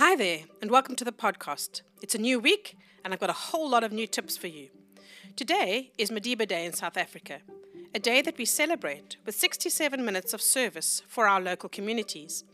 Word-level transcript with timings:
Hi 0.00 0.16
there, 0.16 0.44
and 0.62 0.70
welcome 0.70 0.96
to 0.96 1.04
the 1.04 1.12
podcast. 1.12 1.82
It's 2.00 2.14
a 2.14 2.18
new 2.18 2.40
week, 2.40 2.78
and 3.04 3.12
I've 3.12 3.20
got 3.20 3.28
a 3.28 3.34
whole 3.34 3.68
lot 3.68 3.84
of 3.84 3.92
new 3.92 4.06
tips 4.06 4.34
for 4.34 4.46
you. 4.46 4.70
Today 5.36 5.92
is 5.98 6.10
Madiba 6.10 6.48
Day 6.48 6.64
in 6.64 6.72
South 6.72 6.96
Africa, 6.96 7.40
a 7.94 7.98
day 7.98 8.22
that 8.22 8.38
we 8.38 8.46
celebrate 8.46 9.18
with 9.26 9.34
67 9.34 10.02
minutes 10.02 10.32
of 10.32 10.40
service 10.40 11.02
for 11.06 11.28
our 11.28 11.38
local 11.38 11.68
communities. 11.68 12.44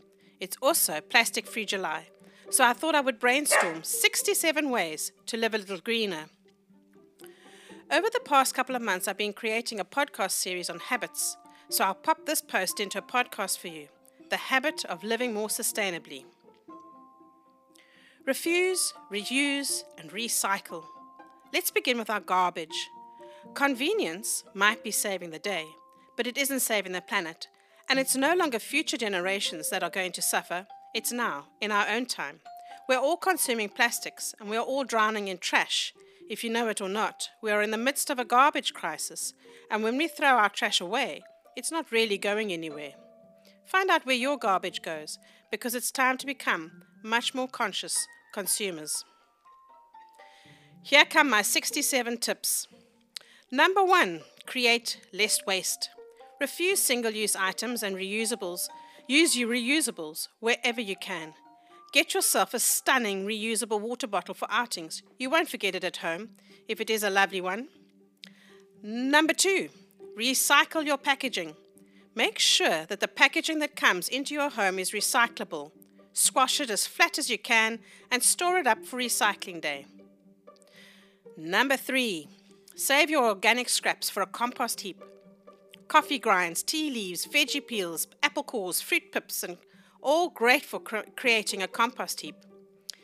It's 0.41 0.57
also 0.61 0.99
Plastic 0.99 1.47
Free 1.47 1.63
July, 1.63 2.09
so 2.49 2.65
I 2.65 2.73
thought 2.73 2.95
I 2.95 2.99
would 2.99 3.17
brainstorm 3.17 3.81
67 3.81 4.69
ways 4.69 5.13
to 5.27 5.37
live 5.37 5.53
a 5.53 5.59
little 5.59 5.79
greener. 5.79 6.25
Over 7.89 8.09
the 8.11 8.19
past 8.25 8.55
couple 8.55 8.75
of 8.75 8.81
months, 8.81 9.07
I've 9.07 9.17
been 9.17 9.31
creating 9.31 9.79
a 9.79 9.85
podcast 9.85 10.31
series 10.31 10.69
on 10.69 10.79
habits, 10.79 11.37
so 11.69 11.85
I'll 11.85 11.95
pop 11.95 12.25
this 12.25 12.41
post 12.41 12.81
into 12.81 12.97
a 12.97 13.01
podcast 13.01 13.57
for 13.57 13.69
you 13.69 13.87
The 14.29 14.35
Habit 14.35 14.83
of 14.83 15.05
Living 15.05 15.33
More 15.33 15.47
Sustainably. 15.47 16.25
Refuse, 18.27 18.93
reuse, 19.09 19.83
and 19.97 20.11
recycle. 20.11 20.83
Let's 21.53 21.71
begin 21.71 21.97
with 21.97 22.09
our 22.09 22.19
garbage. 22.19 22.89
Convenience 23.53 24.43
might 24.53 24.83
be 24.83 24.91
saving 24.91 25.29
the 25.29 25.39
day, 25.39 25.63
but 26.17 26.27
it 26.27 26.37
isn't 26.37 26.59
saving 26.59 26.91
the 26.91 26.99
planet, 26.99 27.47
and 27.89 27.97
it's 27.97 28.17
no 28.17 28.35
longer 28.35 28.59
future 28.59 28.97
generations 28.97 29.69
that 29.69 29.81
are 29.81 29.89
going 29.89 30.11
to 30.11 30.21
suffer, 30.21 30.67
it's 30.93 31.13
now, 31.13 31.45
in 31.61 31.71
our 31.71 31.87
own 31.87 32.05
time. 32.05 32.41
We're 32.89 32.99
all 32.99 33.15
consuming 33.15 33.69
plastics, 33.69 34.35
and 34.41 34.49
we're 34.49 34.59
all 34.59 34.83
drowning 34.83 35.29
in 35.29 35.37
trash. 35.37 35.93
If 36.29 36.43
you 36.43 36.49
know 36.49 36.67
it 36.67 36.81
or 36.81 36.89
not, 36.89 37.29
we 37.41 37.51
are 37.51 37.61
in 37.61 37.71
the 37.71 37.77
midst 37.77 38.09
of 38.09 38.19
a 38.19 38.25
garbage 38.25 38.73
crisis, 38.73 39.33
and 39.71 39.83
when 39.83 39.95
we 39.95 40.09
throw 40.09 40.35
our 40.35 40.49
trash 40.49 40.81
away, 40.81 41.23
it's 41.55 41.71
not 41.71 41.93
really 41.93 42.17
going 42.17 42.51
anywhere. 42.51 42.91
Find 43.65 43.89
out 43.89 44.05
where 44.05 44.17
your 44.17 44.37
garbage 44.37 44.81
goes, 44.81 45.17
because 45.49 45.73
it's 45.73 45.91
time 45.91 46.17
to 46.17 46.25
become 46.25 46.83
much 47.01 47.33
more 47.33 47.47
conscious 47.47 48.05
consumers. 48.37 49.03
Here 50.83 51.05
come 51.05 51.27
my 51.27 51.41
67 51.41 52.17
tips. 52.19 52.67
Number 53.49 53.83
one, 53.83 54.21
create 54.45 55.01
less 55.11 55.43
waste. 55.47 55.89
Refuse 56.39 56.79
single 56.79 57.09
use 57.09 57.35
items 57.35 57.81
and 57.81 57.95
reusables. 57.95 58.67
Use 59.07 59.35
your 59.35 59.49
reusables 59.49 60.27
wherever 60.39 60.79
you 60.79 60.95
can. 60.95 61.33
Get 61.93 62.13
yourself 62.13 62.53
a 62.53 62.59
stunning 62.59 63.25
reusable 63.25 63.81
water 63.81 64.05
bottle 64.05 64.35
for 64.35 64.47
outings. 64.51 65.01
You 65.17 65.31
won't 65.31 65.49
forget 65.49 65.73
it 65.73 65.83
at 65.83 65.97
home, 65.97 66.29
if 66.67 66.79
it 66.79 66.91
is 66.91 67.01
a 67.01 67.09
lovely 67.09 67.41
one. 67.41 67.69
Number 68.83 69.33
two, 69.33 69.69
recycle 70.15 70.85
your 70.85 70.99
packaging. 70.99 71.55
Make 72.13 72.37
sure 72.37 72.85
that 72.85 72.99
the 72.99 73.07
packaging 73.07 73.57
that 73.59 73.75
comes 73.75 74.07
into 74.07 74.35
your 74.35 74.51
home 74.51 74.77
is 74.77 74.91
recyclable 74.91 75.71
squash 76.17 76.59
it 76.59 76.71
as 76.71 76.87
flat 76.87 77.19
as 77.19 77.29
you 77.29 77.37
can, 77.37 77.79
and 78.09 78.23
store 78.23 78.57
it 78.57 78.65
up 78.65 78.83
for 78.83 78.97
recycling 78.97 79.61
day. 79.61 79.85
Number 81.37 81.77
three, 81.77 82.27
save 82.75 83.11
your 83.11 83.25
organic 83.25 83.69
scraps 83.69 84.09
for 84.09 84.23
a 84.23 84.25
compost 84.25 84.81
heap. 84.81 84.99
Coffee 85.87 86.17
grinds, 86.17 86.63
tea 86.63 86.89
leaves, 86.89 87.27
veggie 87.27 87.65
peels, 87.65 88.07
apple 88.23 88.43
cores, 88.43 88.81
fruit 88.81 89.11
pips, 89.11 89.43
and 89.43 89.57
all 90.01 90.29
great 90.29 90.65
for 90.65 90.79
cre- 90.79 91.09
creating 91.15 91.61
a 91.61 91.67
compost 91.67 92.21
heap. 92.21 92.35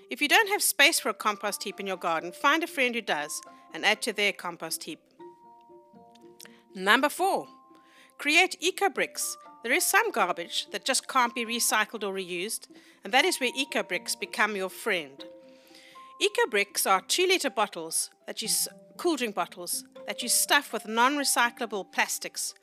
If 0.09 0.19
you 0.19 0.27
don't 0.27 0.49
have 0.49 0.63
space 0.63 0.99
for 0.99 1.09
a 1.09 1.13
compost 1.13 1.63
heap 1.63 1.79
in 1.79 1.87
your 1.87 1.97
garden, 1.97 2.31
find 2.31 2.63
a 2.63 2.67
friend 2.67 2.95
who 2.95 3.01
does 3.01 3.39
and 3.73 3.85
add 3.85 4.01
to 4.01 4.13
their 4.13 4.33
compost 4.33 4.85
heap. 4.85 4.99
Number 6.73 7.09
four, 7.09 7.47
create 8.17 8.57
eco 8.59 8.89
bricks 8.89 9.37
there 9.63 9.71
is 9.71 9.85
some 9.85 10.11
garbage 10.11 10.67
that 10.71 10.85
just 10.85 11.07
can't 11.07 11.33
be 11.33 11.45
recycled 11.45 12.03
or 12.03 12.13
reused, 12.13 12.67
and 13.03 13.13
that 13.13 13.25
is 13.25 13.39
where 13.39 13.51
EcoBricks 13.51 14.19
become 14.19 14.55
your 14.55 14.69
friend. 14.69 15.23
EcoBricks 16.21 16.85
are 16.85 17.01
two 17.01 17.25
litre 17.27 17.49
bottles 17.49 18.09
that 18.27 18.41
you 18.41 18.49
cool 18.97 19.15
drink 19.15 19.35
bottles 19.35 19.83
that 20.05 20.21
you 20.21 20.29
stuff 20.29 20.73
with 20.73 20.87
non-recyclable 20.87 21.91
plastics. 21.91 22.53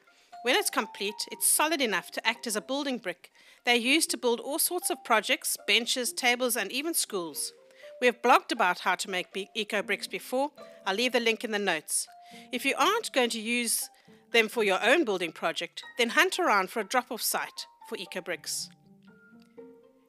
When 0.42 0.54
it's 0.54 0.70
complete, 0.70 1.26
it's 1.32 1.48
solid 1.48 1.80
enough 1.80 2.10
to 2.12 2.26
act 2.26 2.46
as 2.46 2.56
a 2.56 2.60
building 2.60 2.98
brick. 2.98 3.30
They're 3.64 3.74
used 3.74 4.10
to 4.10 4.16
build 4.16 4.40
all 4.40 4.58
sorts 4.58 4.90
of 4.90 5.04
projects, 5.04 5.56
benches, 5.66 6.12
tables, 6.12 6.56
and 6.56 6.70
even 6.70 6.94
schools. 6.94 7.52
We 8.00 8.06
have 8.06 8.22
blogged 8.22 8.52
about 8.52 8.80
how 8.80 8.94
to 8.94 9.10
make 9.10 9.50
eco 9.54 9.82
bricks 9.82 10.06
before. 10.06 10.50
I'll 10.86 10.94
leave 10.94 11.12
the 11.12 11.20
link 11.20 11.44
in 11.44 11.50
the 11.50 11.58
notes. 11.58 12.06
If 12.52 12.64
you 12.64 12.74
aren't 12.78 13.12
going 13.12 13.30
to 13.30 13.40
use 13.40 13.90
them 14.32 14.48
for 14.48 14.64
your 14.64 14.82
own 14.82 15.04
building 15.04 15.32
project, 15.32 15.82
then 15.98 16.10
hunt 16.10 16.38
around 16.38 16.70
for 16.70 16.80
a 16.80 16.84
drop 16.84 17.10
off 17.10 17.22
site 17.22 17.66
for 17.88 17.96
EcoBricks. 17.96 18.68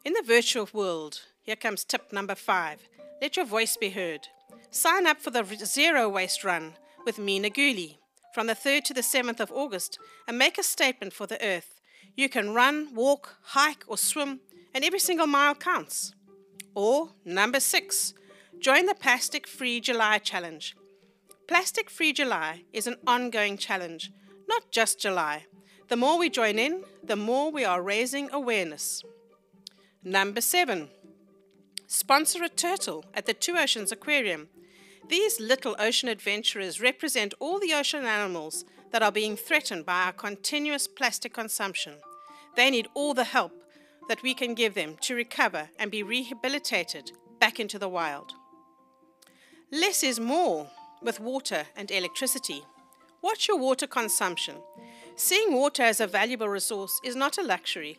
In 0.04 0.14
the 0.14 0.24
virtual 0.26 0.70
world, 0.74 1.22
here 1.42 1.56
comes 1.56 1.84
tip 1.84 2.12
number 2.12 2.36
five 2.36 2.88
let 3.22 3.38
your 3.38 3.46
voice 3.46 3.78
be 3.78 3.92
heard. 3.92 4.28
Sign 4.72 5.06
up 5.06 5.20
for 5.20 5.30
the 5.30 5.44
Zero 5.44 6.10
Waste 6.10 6.44
Run 6.44 6.74
with 7.06 7.20
Mina 7.20 7.52
Guli 7.52 7.98
from 8.34 8.48
the 8.48 8.56
3rd 8.56 8.84
to 8.86 8.94
the 8.94 9.02
7th 9.02 9.40
of 9.40 9.52
August 9.52 10.00
and 10.28 10.40
make 10.40 10.58
a 10.58 10.64
statement 10.64 11.14
for 11.14 11.28
the 11.28 11.44
earth. 11.46 11.80
You 12.16 12.30
can 12.30 12.54
run, 12.54 12.96
walk, 12.96 13.38
hike, 13.44 13.84
or 13.88 13.98
swim, 13.98 14.40
and 14.74 14.84
every 14.84 15.00
single 15.00 15.28
mile 15.28 15.54
counts. 15.56 16.16
Or, 16.74 17.10
number 17.26 17.60
six, 17.60 18.14
join 18.60 18.86
the 18.86 18.96
Plastic 18.96 19.48
Free 19.48 19.80
July 19.80 20.18
Challenge. 20.18 20.76
Plastic 21.48 21.90
Free 21.90 22.14
July 22.14 22.64
is 22.72 22.88
an 22.88 22.96
ongoing 23.06 23.58
challenge, 23.58 24.12
not 24.48 24.72
just 24.72 25.00
July. 25.00 25.46
The 25.90 25.98
more 25.98 26.18
we 26.18 26.30
join 26.30 26.58
in, 26.58 26.84
the 27.04 27.16
more 27.16 27.52
we 27.52 27.66
are 27.66 27.82
raising 27.82 28.30
awareness. 28.32 29.04
Number 30.04 30.42
seven, 30.42 30.90
sponsor 31.88 32.44
a 32.44 32.50
turtle 32.50 33.06
at 33.14 33.26
the 33.26 33.34
Two 33.34 33.58
Oceans 33.58 33.92
Aquarium. 33.92 34.48
These 35.10 35.40
little 35.42 35.76
ocean 35.78 36.08
adventurers 36.08 36.80
represent 36.80 37.34
all 37.40 37.60
the 37.60 37.74
ocean 37.74 38.06
animals 38.06 38.64
that 38.92 39.04
are 39.04 39.12
being 39.12 39.36
threatened 39.36 39.86
by 39.86 40.04
our 40.04 40.14
continuous 40.14 40.88
plastic 40.88 41.34
consumption. 41.34 41.96
They 42.56 42.70
need 42.70 42.88
all 42.94 43.14
the 43.14 43.26
help 43.26 43.52
that 44.08 44.24
we 44.24 44.34
can 44.34 44.54
give 44.54 44.74
them 44.74 44.96
to 45.02 45.16
recover 45.16 45.70
and 45.78 45.92
be 45.92 46.04
rehabilitated 46.04 47.12
back 47.40 47.60
into 47.60 47.78
the 47.78 47.90
wild. 47.90 48.34
Less 49.72 50.04
is 50.04 50.20
more 50.20 50.70
with 51.02 51.20
water 51.20 51.66
and 51.76 51.92
electricity. 51.92 52.64
Watch 53.22 53.48
your 53.48 53.58
water 53.58 53.88
consumption. 53.88 54.56
Seeing 55.16 55.54
water 55.54 55.84
as 55.84 56.00
a 56.00 56.08
valuable 56.08 56.50
resource 56.50 57.00
is 57.04 57.16
not 57.16 57.38
a 57.38 57.44
luxury. 57.44 57.98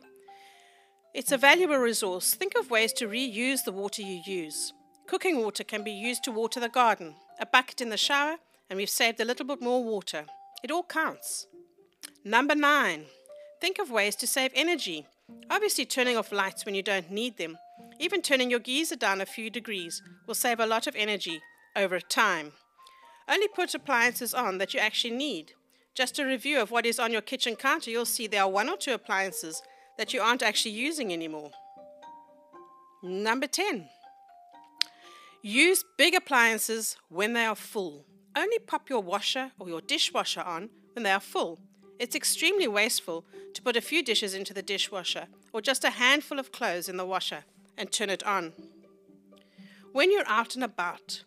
It's 1.15 1.33
a 1.33 1.37
valuable 1.37 1.77
resource. 1.77 2.35
Think 2.35 2.55
of 2.57 2.71
ways 2.71 2.93
to 2.95 3.07
reuse 3.07 3.65
the 3.65 3.73
water 3.73 4.03
you 4.03 4.21
use. 4.25 4.73
Cooking 5.07 5.41
water 5.41 5.63
can 5.63 5.85
be 5.85 5.93
used 5.93 6.25
to 6.25 6.33
water 6.33 6.59
the 6.59 6.69
garden, 6.69 7.15
a 7.39 7.47
bucket 7.47 7.81
in 7.81 7.91
the 7.91 7.97
shower, 7.97 8.37
and 8.71 8.79
we've 8.79 8.89
saved 8.89 9.21
a 9.21 9.25
little 9.25 9.47
bit 9.47 9.61
more 9.61 9.85
water. 9.85 10.25
It 10.63 10.71
all 10.71 10.85
counts. 10.85 11.47
Number 12.25 12.55
nine, 12.55 13.05
think 13.61 13.79
of 13.79 13.91
ways 13.91 14.17
to 14.17 14.27
save 14.27 14.53
energy. 14.55 15.07
Obviously, 15.51 15.85
turning 15.85 16.17
off 16.17 16.33
lights 16.33 16.65
when 16.65 16.75
you 16.75 16.83
don't 16.83 17.11
need 17.11 17.37
them, 17.37 17.59
even 17.99 18.23
turning 18.23 18.51
your 18.51 18.61
geyser 18.61 18.97
down 18.97 19.21
a 19.21 19.27
few 19.27 19.51
degrees, 19.51 20.03
will 20.27 20.35
save 20.35 20.61
a 20.61 20.67
lot 20.67 20.87
of 20.87 20.97
energy 20.97 21.41
over 21.77 22.01
time. 22.01 22.53
Only 23.33 23.49
put 23.49 23.75
appliances 23.75 24.35
on 24.35 24.59
that 24.59 24.75
you 24.75 24.81
actually 24.81 25.17
need. 25.17 25.53
Just 25.95 26.19
a 26.19 26.27
review 26.27 26.61
of 26.61 26.71
what 26.71 26.85
is 26.85 26.99
on 26.99 27.13
your 27.13 27.23
kitchen 27.23 27.57
counter, 27.57 27.91
you'll 27.91 28.05
see 28.05 28.27
there 28.27 28.43
are 28.43 28.51
one 28.51 28.69
or 28.69 28.77
two 28.77 28.93
appliances 28.93 29.63
that 29.97 30.13
you 30.13 30.21
aren't 30.21 30.43
actually 30.43 30.73
using 30.73 31.15
anymore. 31.15 31.51
Number 33.03 33.47
10. 33.47 33.89
Use 35.41 35.83
big 35.97 36.15
appliances 36.15 36.99
when 37.09 37.33
they 37.33 37.47
are 37.47 37.55
full. 37.55 38.05
Only 38.37 38.59
pop 38.59 38.91
your 38.91 39.03
washer 39.03 39.53
or 39.59 39.67
your 39.67 39.81
dishwasher 39.81 40.43
on 40.43 40.69
when 40.93 41.03
they 41.03 41.11
are 41.11 41.19
full. 41.19 41.59
It's 41.99 42.15
extremely 42.15 42.69
wasteful 42.69 43.25
to 43.55 43.63
put 43.63 43.79
a 43.79 43.81
few 43.81 44.03
dishes 44.03 44.35
into 44.35 44.53
the 44.53 44.63
dishwasher 44.63 45.27
or 45.55 45.63
just 45.63 45.85
a 45.85 45.91
handful 45.91 46.39
of 46.39 46.53
clothes 46.53 46.89
in 46.89 46.99
the 46.99 47.07
washer 47.07 47.45
and 47.79 47.91
turn 47.91 48.11
it 48.11 48.23
on. 48.25 48.53
When 49.93 50.13
you're 50.13 50.29
out 50.29 50.55
and 50.55 50.65
about, 50.65 51.25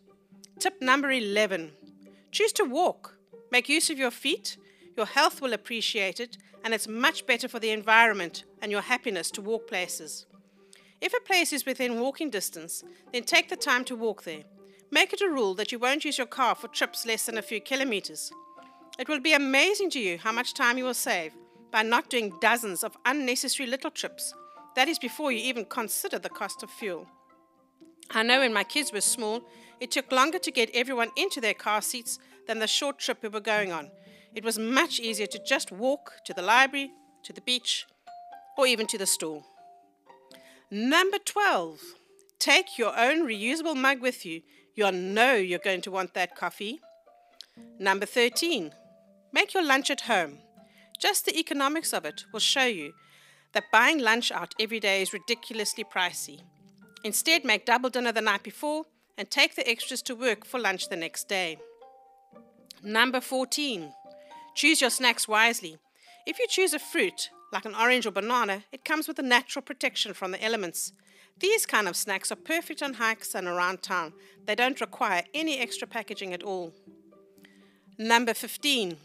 tip 0.60 0.80
number 0.80 1.10
11 1.10 1.72
Choose 2.36 2.52
to 2.52 2.64
walk. 2.64 3.16
Make 3.50 3.66
use 3.66 3.88
of 3.88 3.98
your 3.98 4.10
feet. 4.10 4.58
Your 4.94 5.06
health 5.06 5.40
will 5.40 5.54
appreciate 5.54 6.20
it, 6.20 6.36
and 6.62 6.74
it's 6.74 6.86
much 6.86 7.24
better 7.24 7.48
for 7.48 7.58
the 7.58 7.70
environment 7.70 8.44
and 8.60 8.70
your 8.70 8.82
happiness 8.82 9.30
to 9.30 9.40
walk 9.40 9.66
places. 9.66 10.26
If 11.00 11.14
a 11.14 11.26
place 11.26 11.54
is 11.54 11.64
within 11.64 11.98
walking 11.98 12.28
distance, 12.28 12.84
then 13.10 13.22
take 13.22 13.48
the 13.48 13.56
time 13.56 13.86
to 13.86 13.96
walk 13.96 14.24
there. 14.24 14.42
Make 14.90 15.14
it 15.14 15.22
a 15.22 15.30
rule 15.30 15.54
that 15.54 15.72
you 15.72 15.78
won't 15.78 16.04
use 16.04 16.18
your 16.18 16.26
car 16.26 16.54
for 16.54 16.68
trips 16.68 17.06
less 17.06 17.24
than 17.24 17.38
a 17.38 17.42
few 17.42 17.58
kilometers. 17.58 18.30
It 18.98 19.08
will 19.08 19.20
be 19.20 19.32
amazing 19.32 19.88
to 19.92 19.98
you 19.98 20.18
how 20.18 20.32
much 20.32 20.52
time 20.52 20.76
you 20.76 20.84
will 20.84 20.92
save 20.92 21.32
by 21.72 21.84
not 21.84 22.10
doing 22.10 22.36
dozens 22.42 22.84
of 22.84 22.98
unnecessary 23.06 23.66
little 23.66 23.90
trips. 23.90 24.34
That 24.74 24.88
is 24.88 24.98
before 24.98 25.32
you 25.32 25.38
even 25.38 25.64
consider 25.64 26.18
the 26.18 26.28
cost 26.28 26.62
of 26.62 26.68
fuel. 26.68 27.06
I 28.10 28.22
know 28.22 28.40
when 28.40 28.52
my 28.52 28.62
kids 28.62 28.92
were 28.92 29.00
small, 29.00 29.42
it 29.80 29.90
took 29.90 30.10
longer 30.12 30.38
to 30.38 30.50
get 30.50 30.70
everyone 30.74 31.10
into 31.16 31.40
their 31.40 31.54
car 31.54 31.82
seats 31.82 32.18
than 32.46 32.58
the 32.58 32.66
short 32.66 32.98
trip 32.98 33.18
we 33.22 33.28
were 33.28 33.40
going 33.40 33.72
on. 33.72 33.90
It 34.34 34.44
was 34.44 34.58
much 34.58 35.00
easier 35.00 35.26
to 35.26 35.42
just 35.44 35.72
walk 35.72 36.12
to 36.24 36.34
the 36.34 36.42
library, 36.42 36.90
to 37.24 37.32
the 37.32 37.40
beach, 37.40 37.86
or 38.56 38.66
even 38.66 38.86
to 38.88 38.98
the 38.98 39.06
store. 39.06 39.42
Number 40.70 41.18
12, 41.18 41.80
Take 42.38 42.78
your 42.78 42.96
own 42.98 43.26
reusable 43.26 43.76
mug 43.76 44.00
with 44.00 44.26
you. 44.26 44.42
You'll 44.74 44.92
know 44.92 45.34
you're 45.34 45.58
going 45.58 45.80
to 45.82 45.90
want 45.90 46.14
that 46.14 46.36
coffee. 46.36 46.80
Number 47.78 48.06
13. 48.06 48.72
Make 49.32 49.54
your 49.54 49.64
lunch 49.64 49.90
at 49.90 50.02
home. 50.02 50.38
Just 50.98 51.24
the 51.24 51.38
economics 51.38 51.92
of 51.92 52.04
it 52.04 52.24
will 52.32 52.40
show 52.40 52.64
you 52.64 52.92
that 53.52 53.70
buying 53.72 53.98
lunch 53.98 54.30
out 54.30 54.54
every 54.60 54.80
day 54.80 55.02
is 55.02 55.12
ridiculously 55.12 55.84
pricey. 55.84 56.40
Instead, 57.04 57.44
make 57.44 57.66
double 57.66 57.90
dinner 57.90 58.12
the 58.12 58.20
night 58.20 58.42
before 58.42 58.84
and 59.18 59.30
take 59.30 59.56
the 59.56 59.68
extras 59.68 60.02
to 60.02 60.14
work 60.14 60.44
for 60.44 60.60
lunch 60.60 60.88
the 60.88 60.96
next 60.96 61.28
day. 61.28 61.58
Number 62.82 63.20
14. 63.20 63.92
Choose 64.54 64.80
your 64.80 64.90
snacks 64.90 65.26
wisely. 65.26 65.78
If 66.26 66.38
you 66.38 66.46
choose 66.48 66.74
a 66.74 66.78
fruit, 66.78 67.30
like 67.52 67.64
an 67.64 67.74
orange 67.74 68.06
or 68.06 68.10
banana, 68.10 68.64
it 68.72 68.84
comes 68.84 69.06
with 69.08 69.18
a 69.18 69.22
natural 69.22 69.62
protection 69.62 70.12
from 70.12 70.32
the 70.32 70.42
elements. 70.42 70.92
These 71.38 71.66
kind 71.66 71.86
of 71.88 71.96
snacks 71.96 72.32
are 72.32 72.36
perfect 72.36 72.82
on 72.82 72.94
hikes 72.94 73.34
and 73.34 73.46
around 73.46 73.82
town. 73.82 74.14
They 74.46 74.54
don't 74.54 74.80
require 74.80 75.24
any 75.34 75.58
extra 75.58 75.86
packaging 75.86 76.32
at 76.32 76.42
all. 76.42 76.72
Number 77.98 78.34
15. 78.34 78.96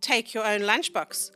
Take 0.00 0.34
your 0.34 0.44
own 0.44 0.60
lunchbox. 0.60 1.30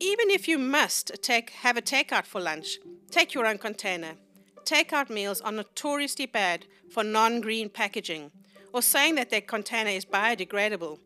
Even 0.00 0.30
if 0.30 0.48
you 0.48 0.58
must 0.58 1.22
take, 1.22 1.50
have 1.50 1.76
a 1.76 1.82
takeout 1.82 2.26
for 2.26 2.40
lunch, 2.40 2.78
take 3.10 3.32
your 3.32 3.46
own 3.46 3.58
container. 3.58 4.16
Takeout 4.64 5.10
meals 5.10 5.40
are 5.42 5.52
notoriously 5.52 6.26
bad 6.26 6.66
for 6.90 7.04
non 7.04 7.40
green 7.40 7.68
packaging 7.68 8.30
or 8.72 8.82
saying 8.82 9.14
that 9.16 9.30
their 9.30 9.40
container 9.40 9.90
is 9.90 10.04
biodegradable. 10.04 10.98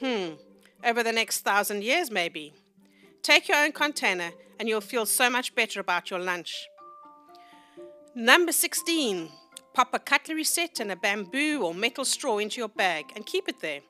Hmm, 0.00 0.34
over 0.84 1.02
the 1.02 1.12
next 1.12 1.40
thousand 1.40 1.82
years, 1.82 2.10
maybe. 2.10 2.52
Take 3.22 3.48
your 3.48 3.58
own 3.58 3.72
container 3.72 4.30
and 4.58 4.68
you'll 4.68 4.80
feel 4.80 5.06
so 5.06 5.30
much 5.30 5.54
better 5.54 5.80
about 5.80 6.10
your 6.10 6.20
lunch. 6.20 6.68
Number 8.14 8.52
16. 8.52 9.30
Pop 9.74 9.94
a 9.94 9.98
cutlery 9.98 10.44
set 10.44 10.80
and 10.80 10.92
a 10.92 10.96
bamboo 10.96 11.62
or 11.62 11.74
metal 11.74 12.04
straw 12.04 12.38
into 12.38 12.60
your 12.60 12.68
bag 12.68 13.12
and 13.16 13.24
keep 13.24 13.48
it 13.48 13.60
there. 13.60 13.80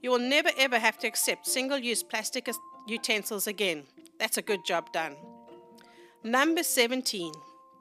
You 0.00 0.10
will 0.10 0.18
never 0.18 0.50
ever 0.56 0.78
have 0.78 0.98
to 0.98 1.06
accept 1.06 1.46
single 1.46 1.78
use 1.78 2.02
plastic 2.02 2.48
utensils 2.86 3.46
again. 3.46 3.84
That's 4.18 4.36
a 4.36 4.42
good 4.42 4.64
job 4.64 4.92
done. 4.92 5.16
Number 6.22 6.62
17. 6.62 7.32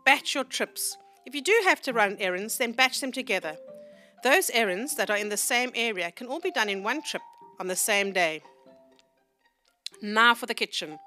Batch 0.08 0.36
your 0.36 0.46
trips. 0.46 0.96
If 1.26 1.36
you 1.36 1.42
do 1.42 1.54
have 1.66 1.82
to 1.82 1.92
run 1.92 2.16
errands, 2.22 2.58
then 2.58 2.72
batch 2.72 3.02
them 3.02 3.12
together. 3.12 3.58
Those 4.24 4.50
errands 4.52 4.96
that 4.96 5.10
are 5.10 5.18
in 5.18 5.28
the 5.28 5.36
same 5.36 5.70
area 5.76 6.12
can 6.12 6.28
all 6.28 6.40
be 6.40 6.50
done 6.50 6.70
in 6.70 6.82
one 6.82 7.02
trip 7.02 7.22
on 7.60 7.68
the 7.68 7.76
same 7.76 8.14
day. 8.14 8.42
Now 10.02 10.34
for 10.34 10.46
the 10.46 10.54
kitchen. 10.54 10.98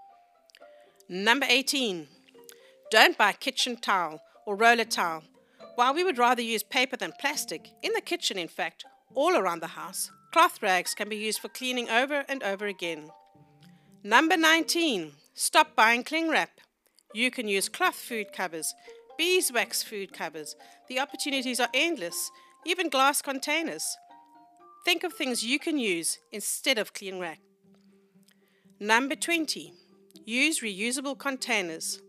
Number 1.09 1.47
18. 1.49 2.09
Don't 2.91 3.17
buy 3.17 3.33
kitchen 3.33 3.79
towel 3.79 4.21
or 4.45 4.55
roller 4.55 4.85
towel. 4.85 5.23
While 5.77 5.95
we 5.95 6.05
would 6.05 6.19
rather 6.19 6.43
use 6.43 6.63
paper 6.63 6.99
than 6.99 7.15
plastic, 7.19 7.71
in 7.83 7.95
the 7.95 8.03
kitchen, 8.03 8.37
in 8.37 8.49
fact, 8.49 8.85
all 9.15 9.35
around 9.35 9.63
the 9.63 9.79
house, 9.79 10.11
cloth 10.31 10.63
rags 10.63 10.93
can 10.93 11.09
be 11.09 11.17
used 11.17 11.39
for 11.41 11.49
cleaning 11.49 11.89
over 11.89 12.27
and 12.29 12.43
over 12.43 12.67
again. 12.67 13.09
Number 14.05 14.37
19. 14.37 15.13
Stop 15.33 15.75
buying 15.75 16.05
cling 16.05 16.29
wrap. 16.29 16.51
You 17.13 17.31
can 17.31 17.49
use 17.49 17.69
cloth 17.69 17.97
food 17.97 18.33
covers, 18.33 18.75
beeswax 19.19 19.83
food 19.83 20.13
covers. 20.13 20.57
The 20.89 21.01
opportunities 21.01 21.61
are 21.61 21.69
endless, 21.75 22.31
even 22.65 22.89
glass 22.89 23.21
containers. 23.21 23.97
Think 24.85 25.05
of 25.05 25.13
things 25.13 25.45
you 25.45 25.59
can 25.59 25.79
use 25.79 26.19
instead 26.33 26.79
of 26.79 26.95
cling 26.95 27.21
wrap. 27.21 27.39
Number 28.79 29.15
20. 29.15 29.75
Use 30.25 30.61
reusable 30.61 31.19
containers. 31.19 32.01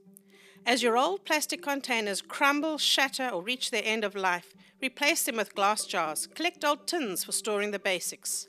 As 0.65 0.83
your 0.83 0.95
old 0.95 1.25
plastic 1.25 1.63
containers 1.63 2.21
crumble, 2.21 2.77
shatter, 2.77 3.27
or 3.30 3.42
reach 3.42 3.71
their 3.71 3.81
end 3.83 4.04
of 4.04 4.15
life, 4.15 4.54
replace 4.81 5.24
them 5.25 5.38
with 5.38 5.56
glass 5.56 5.86
jars. 5.86 6.27
Collect 6.27 6.63
old 6.63 6.88
tins 6.88 7.24
for 7.24 7.31
storing 7.31 7.71
the 7.71 7.80
basics. 7.80 8.47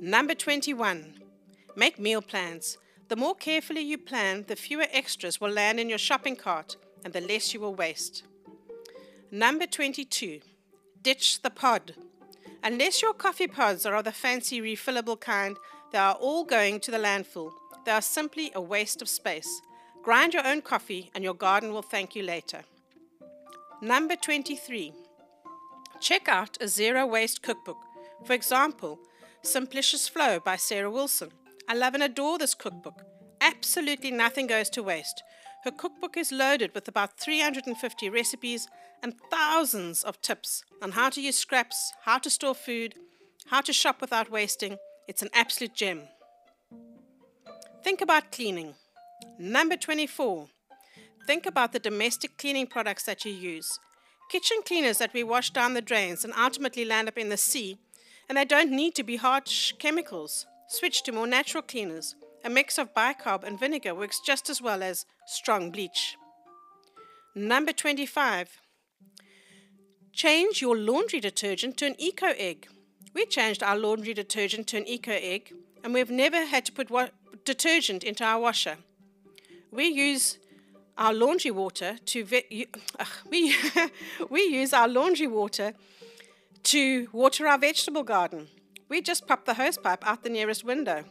Number 0.00 0.34
21. 0.34 1.20
Make 1.76 1.98
meal 1.98 2.22
plans. 2.22 2.78
The 3.12 3.16
more 3.16 3.34
carefully 3.34 3.82
you 3.82 3.98
plan, 3.98 4.46
the 4.48 4.56
fewer 4.56 4.86
extras 4.90 5.38
will 5.38 5.50
land 5.50 5.78
in 5.78 5.90
your 5.90 5.98
shopping 5.98 6.34
cart 6.34 6.76
and 7.04 7.12
the 7.12 7.20
less 7.20 7.52
you 7.52 7.60
will 7.60 7.74
waste. 7.74 8.22
Number 9.30 9.66
22. 9.66 10.40
Ditch 11.02 11.42
the 11.42 11.50
pod. 11.50 11.92
Unless 12.64 13.02
your 13.02 13.12
coffee 13.12 13.48
pods 13.48 13.84
are 13.84 13.96
of 13.96 14.04
the 14.04 14.12
fancy 14.12 14.62
refillable 14.62 15.20
kind, 15.20 15.58
they 15.92 15.98
are 15.98 16.14
all 16.14 16.44
going 16.44 16.80
to 16.80 16.90
the 16.90 16.96
landfill. 16.96 17.50
They 17.84 17.92
are 17.92 18.00
simply 18.00 18.50
a 18.54 18.62
waste 18.62 19.02
of 19.02 19.10
space. 19.10 19.60
Grind 20.02 20.32
your 20.32 20.46
own 20.46 20.62
coffee 20.62 21.10
and 21.14 21.22
your 21.22 21.34
garden 21.34 21.74
will 21.74 21.82
thank 21.82 22.16
you 22.16 22.22
later. 22.22 22.62
Number 23.82 24.16
23. 24.16 24.94
Check 26.00 26.28
out 26.28 26.56
a 26.62 26.66
zero 26.66 27.04
waste 27.04 27.42
cookbook. 27.42 27.76
For 28.24 28.32
example, 28.32 28.98
Simplicious 29.42 30.08
Flow 30.08 30.40
by 30.40 30.56
Sarah 30.56 30.90
Wilson. 30.90 31.30
I 31.68 31.74
love 31.74 31.94
and 31.94 32.02
adore 32.02 32.38
this 32.38 32.54
cookbook. 32.54 33.04
Absolutely 33.40 34.10
nothing 34.10 34.46
goes 34.46 34.70
to 34.70 34.82
waste. 34.82 35.22
Her 35.64 35.70
cookbook 35.70 36.16
is 36.16 36.32
loaded 36.32 36.74
with 36.74 36.88
about 36.88 37.18
350 37.18 38.08
recipes 38.10 38.68
and 39.02 39.14
thousands 39.30 40.02
of 40.02 40.20
tips 40.20 40.64
on 40.82 40.92
how 40.92 41.10
to 41.10 41.20
use 41.20 41.38
scraps, 41.38 41.92
how 42.04 42.18
to 42.18 42.30
store 42.30 42.54
food, 42.54 42.94
how 43.46 43.60
to 43.60 43.72
shop 43.72 44.00
without 44.00 44.30
wasting, 44.30 44.78
it's 45.08 45.22
an 45.22 45.30
absolute 45.34 45.74
gem. 45.74 46.02
Think 47.82 48.00
about 48.00 48.30
cleaning. 48.32 48.74
Number 49.38 49.76
24. 49.76 50.48
Think 51.26 51.46
about 51.46 51.72
the 51.72 51.78
domestic 51.78 52.38
cleaning 52.38 52.66
products 52.66 53.04
that 53.04 53.24
you 53.24 53.32
use. 53.32 53.78
Kitchen 54.30 54.58
cleaners 54.64 54.98
that 54.98 55.12
we 55.12 55.22
wash 55.22 55.50
down 55.50 55.74
the 55.74 55.82
drains 55.82 56.24
and 56.24 56.32
ultimately 56.34 56.84
land 56.84 57.08
up 57.08 57.18
in 57.18 57.28
the 57.28 57.36
sea, 57.36 57.78
and 58.28 58.38
they 58.38 58.44
don't 58.44 58.70
need 58.70 58.94
to 58.94 59.02
be 59.02 59.16
harsh 59.16 59.72
chemicals. 59.78 60.46
Switch 60.72 61.02
to 61.02 61.12
more 61.12 61.26
natural 61.26 61.62
cleaners. 61.62 62.14
A 62.44 62.48
mix 62.48 62.78
of 62.78 62.94
bicarb 62.94 63.44
and 63.44 63.60
vinegar 63.60 63.94
works 63.94 64.20
just 64.24 64.48
as 64.48 64.62
well 64.62 64.82
as 64.82 65.04
strong 65.26 65.70
bleach. 65.70 66.16
Number 67.34 67.72
25. 67.72 68.58
Change 70.14 70.62
your 70.62 70.74
laundry 70.78 71.20
detergent 71.20 71.76
to 71.76 71.84
an 71.84 71.94
eco 71.98 72.28
egg. 72.38 72.68
We 73.12 73.26
changed 73.26 73.62
our 73.62 73.76
laundry 73.76 74.14
detergent 74.14 74.66
to 74.68 74.78
an 74.78 74.88
eco 74.88 75.12
egg, 75.12 75.52
and 75.84 75.92
we've 75.92 76.10
never 76.10 76.46
had 76.46 76.64
to 76.64 76.72
put 76.72 76.90
wa- 76.90 77.08
detergent 77.44 78.02
into 78.02 78.24
our 78.24 78.40
washer. 78.40 78.78
We 79.70 79.88
use 79.88 80.38
our 80.96 81.12
laundry 81.12 81.50
water 81.50 81.98
to 82.06 82.24
ve- 82.24 82.68
uh, 82.98 83.04
we 83.28 83.54
we 84.30 84.40
use 84.44 84.72
our 84.72 84.88
laundry 84.88 85.26
water 85.26 85.74
to 86.62 87.08
water 87.12 87.46
our 87.46 87.58
vegetable 87.58 88.04
garden. 88.04 88.48
We 88.92 89.00
just 89.00 89.26
pop 89.26 89.46
the 89.46 89.54
hose 89.54 89.78
pipe 89.78 90.06
out 90.06 90.22
the 90.22 90.28
nearest 90.28 90.64
window. 90.64 91.04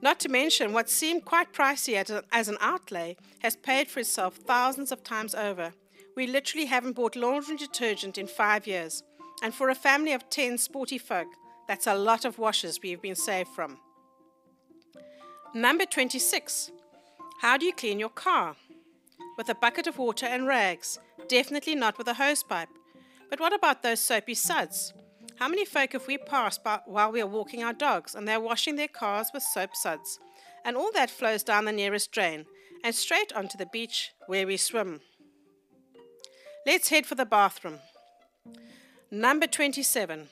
Not 0.00 0.18
to 0.20 0.30
mention 0.30 0.72
what 0.72 0.88
seemed 0.88 1.26
quite 1.26 1.52
pricey 1.52 1.92
as, 2.32 2.48
an 2.48 2.56
outlay 2.58 3.18
has 3.40 3.54
paid 3.54 3.88
for 3.88 4.00
itself 4.00 4.36
thousands 4.36 4.90
of 4.90 5.04
times 5.04 5.34
over. 5.34 5.74
We 6.16 6.26
literally 6.26 6.64
haven't 6.64 6.94
bought 6.94 7.14
laundry 7.14 7.58
detergent 7.58 8.16
in 8.16 8.26
five 8.26 8.66
years. 8.66 9.02
And 9.42 9.54
for 9.54 9.68
a 9.68 9.74
family 9.74 10.14
of 10.14 10.30
10 10.30 10.56
sporty 10.56 10.96
folk, 10.96 11.26
that's 11.68 11.86
a 11.86 11.94
lot 11.94 12.24
of 12.24 12.38
washes 12.38 12.80
we've 12.82 13.02
been 13.02 13.14
saved 13.14 13.50
from. 13.50 13.76
Number 15.54 15.84
26. 15.84 16.70
How 17.42 17.58
do 17.58 17.66
you 17.66 17.74
clean 17.74 17.98
your 17.98 18.08
car? 18.08 18.56
With 19.36 19.50
a 19.50 19.54
bucket 19.54 19.86
of 19.86 19.98
water 19.98 20.24
and 20.24 20.46
rags. 20.46 20.98
Definitely 21.28 21.74
not 21.74 21.98
with 21.98 22.08
a 22.08 22.14
hose 22.14 22.42
pipe. 22.42 22.70
But 23.28 23.38
what 23.38 23.52
about 23.52 23.82
those 23.82 24.00
soapy 24.00 24.32
suds? 24.32 24.94
How 25.42 25.48
many 25.48 25.64
folk 25.64 25.94
have 25.94 26.06
we 26.06 26.18
passed 26.18 26.62
by 26.62 26.78
while 26.84 27.10
we 27.10 27.20
are 27.20 27.26
walking 27.26 27.64
our 27.64 27.72
dogs 27.72 28.14
and 28.14 28.28
they're 28.28 28.38
washing 28.38 28.76
their 28.76 28.86
cars 28.86 29.32
with 29.34 29.42
soap 29.42 29.74
suds? 29.74 30.20
And 30.64 30.76
all 30.76 30.92
that 30.92 31.10
flows 31.10 31.42
down 31.42 31.64
the 31.64 31.72
nearest 31.72 32.12
drain 32.12 32.46
and 32.84 32.94
straight 32.94 33.32
onto 33.32 33.58
the 33.58 33.66
beach 33.66 34.12
where 34.28 34.46
we 34.46 34.56
swim. 34.56 35.00
Let's 36.64 36.90
head 36.90 37.06
for 37.06 37.16
the 37.16 37.26
bathroom. 37.26 37.80
Number 39.10 39.48
27. 39.48 40.28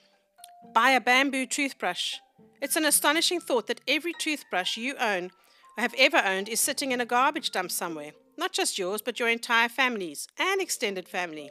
Buy 0.72 0.90
a 0.90 1.00
bamboo 1.00 1.46
toothbrush. 1.46 2.18
It's 2.62 2.76
an 2.76 2.84
astonishing 2.84 3.40
thought 3.40 3.66
that 3.66 3.80
every 3.88 4.12
toothbrush 4.12 4.76
you 4.76 4.94
own 5.00 5.32
or 5.76 5.80
have 5.80 5.94
ever 5.98 6.22
owned 6.24 6.48
is 6.48 6.60
sitting 6.60 6.92
in 6.92 7.00
a 7.00 7.04
garbage 7.04 7.50
dump 7.50 7.72
somewhere. 7.72 8.12
Not 8.38 8.52
just 8.52 8.78
yours, 8.78 9.02
but 9.02 9.18
your 9.18 9.28
entire 9.28 9.68
family's 9.68 10.28
and 10.38 10.60
extended 10.60 11.08
family. 11.08 11.50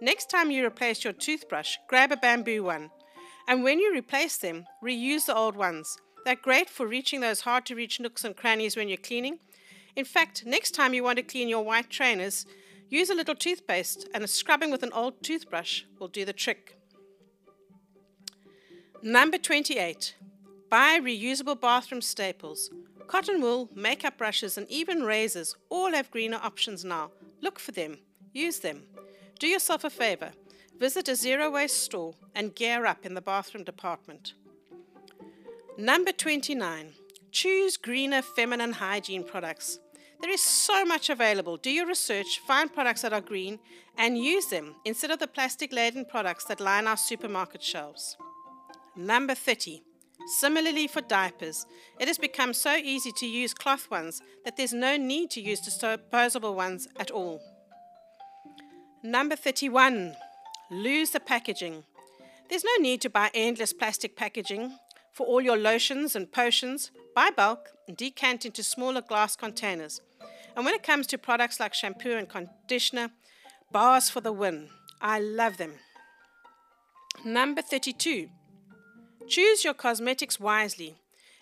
Next 0.00 0.30
time 0.30 0.50
you 0.50 0.64
replace 0.64 1.04
your 1.04 1.12
toothbrush, 1.12 1.76
grab 1.88 2.12
a 2.12 2.16
bamboo 2.16 2.62
one. 2.62 2.90
And 3.46 3.64
when 3.64 3.80
you 3.80 3.94
replace 3.94 4.36
them, 4.36 4.66
reuse 4.82 5.26
the 5.26 5.34
old 5.34 5.56
ones. 5.56 5.98
They're 6.24 6.36
great 6.36 6.68
for 6.68 6.86
reaching 6.86 7.20
those 7.20 7.40
hard 7.40 7.64
to 7.66 7.74
reach 7.74 8.00
nooks 8.00 8.24
and 8.24 8.36
crannies 8.36 8.76
when 8.76 8.88
you're 8.88 8.98
cleaning. 8.98 9.38
In 9.96 10.04
fact, 10.04 10.44
next 10.46 10.72
time 10.72 10.94
you 10.94 11.02
want 11.02 11.16
to 11.16 11.22
clean 11.22 11.48
your 11.48 11.64
white 11.64 11.90
trainers, 11.90 12.46
Use 12.90 13.10
a 13.10 13.14
little 13.14 13.34
toothpaste 13.34 14.08
and 14.14 14.24
a 14.24 14.28
scrubbing 14.28 14.70
with 14.70 14.82
an 14.82 14.92
old 14.92 15.22
toothbrush 15.22 15.82
will 15.98 16.08
do 16.08 16.24
the 16.24 16.32
trick. 16.32 16.78
Number 19.02 19.36
28. 19.36 20.16
Buy 20.70 20.98
reusable 20.98 21.60
bathroom 21.60 22.00
staples. 22.00 22.70
Cotton 23.06 23.40
wool, 23.40 23.68
makeup 23.74 24.18
brushes, 24.18 24.56
and 24.58 24.68
even 24.70 25.02
razors 25.02 25.54
all 25.68 25.92
have 25.92 26.10
greener 26.10 26.40
options 26.42 26.84
now. 26.84 27.10
Look 27.42 27.58
for 27.58 27.72
them. 27.72 27.98
Use 28.32 28.60
them. 28.60 28.84
Do 29.38 29.46
yourself 29.46 29.84
a 29.84 29.90
favor. 29.90 30.32
Visit 30.78 31.08
a 31.08 31.14
zero 31.14 31.50
waste 31.50 31.82
store 31.82 32.14
and 32.34 32.54
gear 32.54 32.86
up 32.86 33.06
in 33.06 33.14
the 33.14 33.20
bathroom 33.20 33.64
department. 33.64 34.34
Number 35.76 36.10
29. 36.10 36.94
Choose 37.30 37.76
greener 37.76 38.22
feminine 38.22 38.72
hygiene 38.72 39.22
products. 39.22 39.78
There 40.20 40.30
is 40.30 40.40
so 40.40 40.84
much 40.84 41.08
available. 41.08 41.56
Do 41.56 41.70
your 41.70 41.86
research, 41.86 42.40
find 42.46 42.72
products 42.72 43.02
that 43.02 43.12
are 43.12 43.20
green, 43.20 43.60
and 43.96 44.18
use 44.18 44.46
them 44.46 44.74
instead 44.84 45.12
of 45.12 45.20
the 45.20 45.28
plastic 45.28 45.72
laden 45.72 46.04
products 46.04 46.44
that 46.46 46.60
line 46.60 46.88
our 46.88 46.96
supermarket 46.96 47.62
shelves. 47.62 48.16
Number 48.96 49.36
30. 49.36 49.82
Similarly, 50.40 50.88
for 50.88 51.00
diapers, 51.00 51.64
it 52.00 52.08
has 52.08 52.18
become 52.18 52.52
so 52.52 52.74
easy 52.74 53.12
to 53.12 53.26
use 53.26 53.54
cloth 53.54 53.88
ones 53.90 54.20
that 54.44 54.56
there's 54.56 54.72
no 54.72 54.96
need 54.96 55.30
to 55.30 55.40
use 55.40 55.60
disposable 55.60 56.56
ones 56.56 56.88
at 56.98 57.12
all. 57.12 57.40
Number 59.02 59.36
31. 59.36 60.16
Lose 60.70 61.10
the 61.10 61.20
packaging. 61.20 61.84
There's 62.48 62.64
no 62.64 62.82
need 62.82 63.00
to 63.02 63.10
buy 63.10 63.30
endless 63.32 63.72
plastic 63.72 64.16
packaging 64.16 64.76
for 65.12 65.24
all 65.24 65.40
your 65.40 65.56
lotions 65.56 66.16
and 66.16 66.32
potions. 66.32 66.90
Buy 67.14 67.30
bulk 67.30 67.68
and 67.86 67.96
decant 67.96 68.44
into 68.44 68.64
smaller 68.64 69.00
glass 69.00 69.36
containers. 69.36 70.00
And 70.56 70.64
when 70.64 70.74
it 70.74 70.82
comes 70.82 71.06
to 71.08 71.18
products 71.18 71.60
like 71.60 71.74
shampoo 71.74 72.16
and 72.16 72.28
conditioner, 72.28 73.10
bars 73.70 74.10
for 74.10 74.20
the 74.20 74.32
win. 74.32 74.68
I 75.00 75.20
love 75.20 75.58
them. 75.58 75.74
Number 77.24 77.62
32. 77.62 78.28
Choose 79.28 79.64
your 79.64 79.74
cosmetics 79.74 80.40
wisely. 80.40 80.96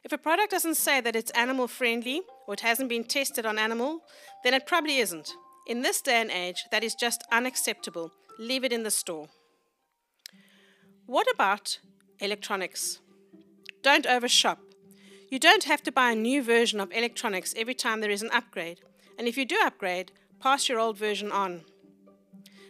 If 0.05 0.13
a 0.13 0.19
product 0.19 0.51
doesn't 0.51 0.77
say 0.77 1.01
that 1.01 1.17
it's 1.17 1.31
animal 1.31 1.69
friendly 1.69 2.21
or 2.47 2.55
it 2.55 2.61
hasn't 2.61 2.91
been 2.91 3.05
tested 3.05 3.47
on 3.47 3.59
animal, 3.59 4.03
then 4.45 4.53
it 4.53 4.67
probably 4.67 4.99
isn't. 4.99 5.33
In 5.67 5.83
this 5.83 6.01
day 6.01 6.21
and 6.21 6.31
age, 6.31 6.65
that 6.71 6.85
is 6.85 6.95
just 6.95 7.25
unacceptable. 7.33 8.13
Leave 8.39 8.63
it 8.63 8.73
in 8.73 8.85
the 8.85 8.91
store. 8.91 9.29
What 11.07 11.27
about 11.33 11.81
electronics? 12.21 13.01
Don't 13.83 14.07
overshop. 14.07 14.61
You 15.29 15.41
don't 15.41 15.65
have 15.65 15.83
to 15.83 15.93
buy 15.93 16.13
a 16.13 16.15
new 16.15 16.41
version 16.43 16.79
of 16.79 16.93
electronics 16.93 17.53
every 17.57 17.75
time 17.75 18.01
there 18.01 18.11
is 18.11 18.23
an 18.23 18.31
upgrade. 18.33 18.79
And 19.19 19.27
if 19.27 19.37
you 19.37 19.45
do 19.45 19.59
upgrade, 19.65 20.13
pass 20.41 20.69
your 20.69 20.79
old 20.79 20.99
version 20.99 21.33
on. 21.33 21.63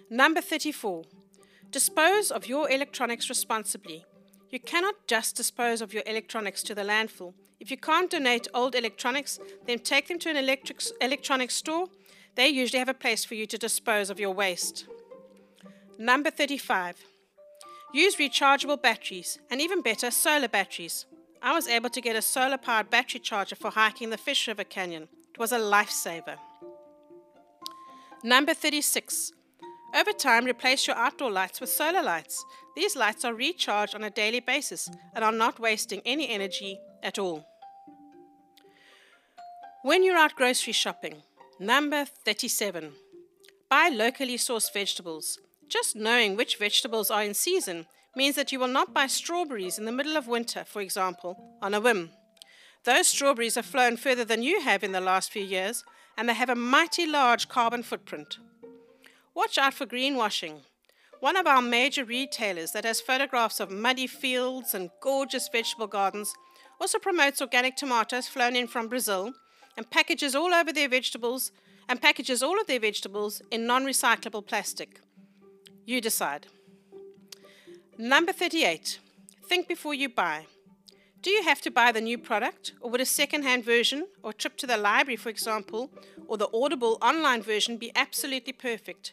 Number 0.08 0.40
34. 0.40 1.04
Dispose 1.70 2.30
of 2.30 2.46
your 2.46 2.70
electronics 2.70 3.28
responsibly. 3.28 4.06
You 4.48 4.60
cannot 4.60 4.94
just 5.06 5.36
dispose 5.36 5.82
of 5.82 5.92
your 5.92 6.04
electronics 6.06 6.62
to 6.62 6.74
the 6.74 6.82
landfill. 6.82 7.34
If 7.60 7.70
you 7.70 7.76
can't 7.76 8.10
donate 8.10 8.48
old 8.54 8.74
electronics, 8.74 9.38
then 9.66 9.80
take 9.80 10.08
them 10.08 10.18
to 10.20 10.30
an 10.30 10.36
electric, 10.36 10.80
electronics 11.00 11.56
store. 11.56 11.88
They 12.36 12.48
usually 12.48 12.78
have 12.78 12.88
a 12.88 12.94
place 12.94 13.24
for 13.24 13.34
you 13.34 13.46
to 13.46 13.58
dispose 13.58 14.10
of 14.10 14.20
your 14.20 14.32
waste. 14.32 14.86
Number 15.98 16.30
35. 16.30 16.96
Use 17.94 18.16
rechargeable 18.16 18.80
batteries, 18.80 19.38
and 19.50 19.60
even 19.60 19.80
better, 19.80 20.10
solar 20.10 20.48
batteries. 20.48 21.06
I 21.42 21.54
was 21.54 21.66
able 21.66 21.88
to 21.90 22.00
get 22.00 22.14
a 22.14 22.20
solar 22.20 22.58
powered 22.58 22.90
battery 22.90 23.20
charger 23.20 23.56
for 23.56 23.70
hiking 23.70 24.10
the 24.10 24.18
Fish 24.18 24.46
River 24.48 24.64
Canyon. 24.64 25.08
It 25.32 25.38
was 25.38 25.52
a 25.52 25.58
lifesaver. 25.58 26.36
Number 28.22 28.52
36. 28.52 29.32
Over 29.94 30.12
time, 30.12 30.44
replace 30.44 30.86
your 30.86 30.96
outdoor 30.96 31.30
lights 31.30 31.60
with 31.60 31.70
solar 31.70 32.02
lights. 32.02 32.44
These 32.74 32.96
lights 32.96 33.24
are 33.24 33.32
recharged 33.32 33.94
on 33.94 34.04
a 34.04 34.10
daily 34.10 34.40
basis 34.40 34.90
and 35.14 35.24
are 35.24 35.32
not 35.32 35.58
wasting 35.58 36.02
any 36.04 36.28
energy 36.28 36.78
at 37.02 37.18
all. 37.18 37.46
When 39.82 40.04
you're 40.04 40.16
out 40.16 40.34
grocery 40.34 40.74
shopping, 40.74 41.22
number 41.58 42.04
37. 42.04 42.92
Buy 43.70 43.88
locally 43.88 44.36
sourced 44.36 44.72
vegetables. 44.72 45.38
Just 45.68 45.96
knowing 45.96 46.36
which 46.36 46.56
vegetables 46.56 47.10
are 47.10 47.22
in 47.22 47.34
season 47.34 47.86
means 48.14 48.36
that 48.36 48.52
you 48.52 48.58
will 48.58 48.68
not 48.68 48.94
buy 48.94 49.06
strawberries 49.06 49.78
in 49.78 49.84
the 49.84 49.92
middle 49.92 50.16
of 50.16 50.28
winter, 50.28 50.64
for 50.64 50.80
example, 50.80 51.58
on 51.62 51.74
a 51.74 51.80
whim. 51.80 52.10
Those 52.84 53.08
strawberries 53.08 53.56
have 53.56 53.66
flown 53.66 53.96
further 53.96 54.24
than 54.24 54.42
you 54.42 54.60
have 54.60 54.84
in 54.84 54.92
the 54.92 55.00
last 55.00 55.32
few 55.32 55.42
years, 55.42 55.82
and 56.16 56.28
they 56.28 56.34
have 56.34 56.50
a 56.50 56.54
mighty 56.54 57.06
large 57.06 57.48
carbon 57.48 57.82
footprint. 57.82 58.38
Watch 59.34 59.58
out 59.58 59.74
for 59.74 59.86
greenwashing. 59.86 60.60
One 61.20 61.36
of 61.36 61.46
our 61.46 61.62
major 61.62 62.04
retailers 62.04 62.72
that 62.72 62.84
has 62.84 63.00
photographs 63.00 63.60
of 63.60 63.70
muddy 63.70 64.06
fields 64.06 64.74
and 64.74 64.90
gorgeous 65.02 65.48
vegetable 65.48 65.86
gardens 65.86 66.32
also 66.80 66.98
promotes 66.98 67.40
organic 67.40 67.76
tomatoes 67.76 68.28
flown 68.28 68.54
in 68.54 68.66
from 68.66 68.88
Brazil 68.88 69.32
and 69.76 69.90
packages 69.90 70.34
all 70.34 70.52
over 70.54 70.72
their 70.72 70.88
vegetables 70.88 71.52
and 71.88 72.00
packages 72.00 72.42
all 72.42 72.60
of 72.60 72.66
their 72.66 72.80
vegetables 72.80 73.42
in 73.50 73.66
non-recyclable 73.66 74.46
plastic. 74.46 75.00
You 75.84 76.00
decide. 76.00 76.46
Number 77.98 78.32
38. 78.32 78.98
Think 79.48 79.68
before 79.68 79.94
you 79.94 80.08
buy. 80.08 80.46
Do 81.22 81.30
you 81.30 81.42
have 81.42 81.60
to 81.62 81.70
buy 81.70 81.92
the 81.92 82.00
new 82.00 82.18
product, 82.18 82.72
or 82.80 82.90
would 82.90 83.00
a 83.00 83.06
second-hand 83.06 83.64
version, 83.64 84.06
or 84.22 84.32
trip 84.32 84.56
to 84.58 84.66
the 84.66 84.76
library, 84.76 85.16
for 85.16 85.28
example, 85.28 85.90
or 86.28 86.36
the 86.36 86.50
Audible 86.52 86.98
online 87.00 87.42
version 87.42 87.76
be 87.78 87.90
absolutely 87.96 88.52
perfect? 88.52 89.12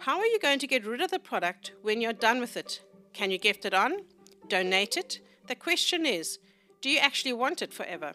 How 0.00 0.18
are 0.18 0.26
you 0.26 0.38
going 0.38 0.58
to 0.58 0.66
get 0.66 0.86
rid 0.86 1.00
of 1.00 1.10
the 1.10 1.18
product 1.18 1.72
when 1.82 2.00
you're 2.00 2.12
done 2.12 2.40
with 2.40 2.56
it? 2.56 2.80
Can 3.12 3.30
you 3.30 3.38
gift 3.38 3.64
it 3.64 3.74
on? 3.74 4.04
Donate 4.48 4.96
it? 4.96 5.20
The 5.46 5.54
question 5.54 6.06
is 6.06 6.38
do 6.80 6.90
you 6.90 6.98
actually 6.98 7.32
want 7.32 7.62
it 7.62 7.72
forever? 7.72 8.12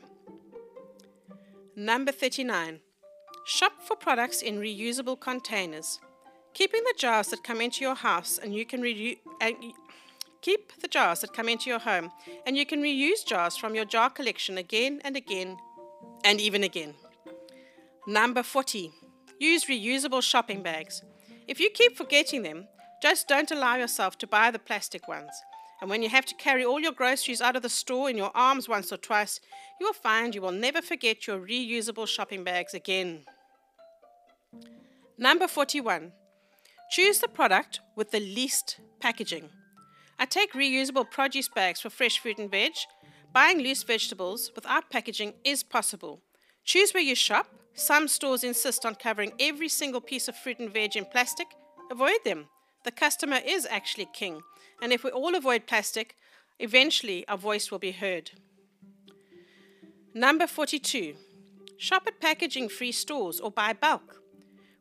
Number 1.79 2.11
39. 2.11 2.79
Shop 3.45 3.73
for 3.83 3.95
products 3.95 4.41
in 4.41 4.57
reusable 4.57 5.19
containers. 5.19 5.99
Keeping 6.55 6.81
the 6.83 6.95
jars 6.97 7.27
that 7.27 7.43
come 7.43 7.61
into 7.61 7.83
your 7.83 7.93
house 7.93 8.39
and 8.41 8.51
you 8.51 8.65
can 8.65 8.81
reuse. 8.81 9.19
Keep 10.41 10.81
the 10.81 10.87
jars 10.87 11.19
that 11.19 11.33
come 11.33 11.47
into 11.47 11.69
your 11.69 11.77
home 11.77 12.09
and 12.47 12.57
you 12.57 12.65
can 12.65 12.81
reuse 12.81 13.23
jars 13.23 13.55
from 13.55 13.75
your 13.75 13.85
jar 13.85 14.09
collection 14.09 14.57
again 14.57 15.01
and 15.03 15.15
again 15.15 15.55
and 16.25 16.41
even 16.41 16.63
again. 16.63 16.95
Number 18.07 18.41
40. 18.41 18.91
Use 19.39 19.65
reusable 19.65 20.23
shopping 20.23 20.63
bags. 20.63 21.03
If 21.47 21.59
you 21.59 21.69
keep 21.69 21.95
forgetting 21.95 22.41
them, 22.41 22.67
just 23.03 23.27
don't 23.27 23.51
allow 23.51 23.75
yourself 23.75 24.17
to 24.17 24.25
buy 24.25 24.49
the 24.49 24.57
plastic 24.57 25.07
ones. 25.07 25.43
And 25.79 25.89
when 25.89 26.01
you 26.01 26.09
have 26.09 26.25
to 26.25 26.35
carry 26.35 26.65
all 26.65 26.79
your 26.79 26.91
groceries 26.91 27.41
out 27.41 27.55
of 27.55 27.61
the 27.61 27.69
store 27.69 28.09
in 28.09 28.17
your 28.17 28.31
arms 28.33 28.67
once 28.67 28.91
or 28.91 28.97
twice, 28.97 29.39
you 29.79 29.85
will 29.85 29.93
find 29.93 30.33
you 30.33 30.41
will 30.41 30.51
never 30.51 30.81
forget 30.81 31.27
your 31.27 31.39
reusable 31.39 32.07
shopping 32.07 32.43
bags 32.43 32.73
again. 32.73 33.25
Number 35.17 35.47
41. 35.47 36.11
Choose 36.89 37.19
the 37.19 37.27
product 37.27 37.79
with 37.95 38.11
the 38.11 38.19
least 38.19 38.79
packaging. 38.99 39.49
I 40.19 40.25
take 40.25 40.53
reusable 40.53 41.09
produce 41.09 41.49
bags 41.49 41.81
for 41.81 41.89
fresh 41.89 42.19
fruit 42.19 42.39
and 42.39 42.49
veg. 42.49 42.73
Buying 43.33 43.59
loose 43.59 43.83
vegetables 43.83 44.51
without 44.55 44.89
packaging 44.89 45.33
is 45.43 45.61
possible. 45.61 46.21
Choose 46.63 46.93
where 46.93 47.03
you 47.03 47.13
shop 47.13 47.47
some 47.77 48.07
stores 48.07 48.43
insist 48.43 48.85
on 48.85 48.95
covering 48.95 49.33
every 49.39 49.69
single 49.69 50.01
piece 50.01 50.27
of 50.27 50.35
fruit 50.35 50.57
and 50.57 50.73
veg 50.73 50.97
in 50.97 51.05
plastic. 51.05 51.47
Avoid 51.91 52.23
them. 52.25 52.47
The 52.87 52.91
customer 52.91 53.39
is 53.45 53.67
actually 53.69 54.07
king. 54.13 54.43
And 54.81 54.93
if 54.93 55.03
we 55.03 55.09
all 55.09 55.35
avoid 55.35 55.67
plastic, 55.67 56.15
eventually 56.57 57.27
our 57.27 57.37
voice 57.37 57.69
will 57.69 57.79
be 57.79 57.91
heard. 57.91 58.31
Number 60.13 60.47
42. 60.47 61.15
Shop 61.77 62.03
at 62.07 62.21
packaging 62.21 62.69
free 62.69 62.93
stores 62.93 63.41
or 63.41 63.51
buy 63.51 63.73
bulk. 63.73 64.21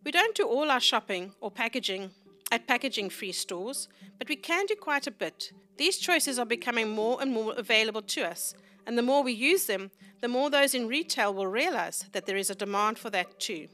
We 0.04 0.12
don't 0.12 0.36
do 0.36 0.46
all 0.46 0.70
our 0.70 0.78
shopping 0.78 1.32
or 1.40 1.50
packaging 1.50 2.12
at 2.52 2.68
packaging 2.68 3.10
free 3.10 3.32
stores, 3.32 3.88
but 4.18 4.28
we 4.28 4.36
can 4.36 4.66
do 4.66 4.76
quite 4.76 5.08
a 5.08 5.10
bit. 5.10 5.50
These 5.76 5.98
choices 5.98 6.38
are 6.38 6.46
becoming 6.46 6.90
more 6.90 7.20
and 7.20 7.32
more 7.32 7.54
available 7.56 8.02
to 8.02 8.22
us, 8.22 8.54
and 8.86 8.96
the 8.96 9.02
more 9.02 9.24
we 9.24 9.32
use 9.32 9.66
them, 9.66 9.90
the 10.20 10.28
more 10.28 10.48
those 10.48 10.76
in 10.76 10.86
retail 10.86 11.34
will 11.34 11.48
realize 11.48 12.06
that 12.12 12.26
there 12.26 12.36
is 12.36 12.50
a 12.50 12.54
demand 12.54 13.00
for 13.00 13.10
that 13.10 13.40
too. 13.40 13.66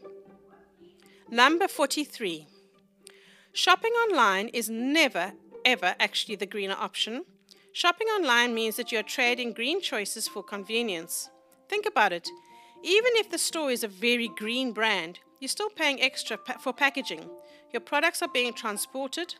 Number 1.28 1.68
43. 1.68 2.46
Shopping 3.54 3.92
online 4.08 4.48
is 4.48 4.70
never, 4.70 5.32
ever 5.66 5.94
actually 6.00 6.36
the 6.36 6.46
greener 6.46 6.76
option. 6.78 7.26
Shopping 7.74 8.06
online 8.06 8.54
means 8.54 8.76
that 8.76 8.90
you're 8.90 9.02
trading 9.02 9.52
green 9.52 9.82
choices 9.82 10.26
for 10.26 10.42
convenience. 10.42 11.28
Think 11.68 11.84
about 11.84 12.14
it. 12.14 12.26
Even 12.82 13.10
if 13.16 13.28
the 13.28 13.36
store 13.36 13.70
is 13.70 13.84
a 13.84 13.88
very 13.88 14.28
green 14.28 14.72
brand, 14.72 15.20
you're 15.38 15.50
still 15.50 15.68
paying 15.68 16.00
extra 16.00 16.38
pa- 16.38 16.56
for 16.58 16.72
packaging. 16.72 17.28
Your 17.74 17.80
products 17.80 18.22
are 18.22 18.28
being 18.32 18.54
transported, 18.54 19.34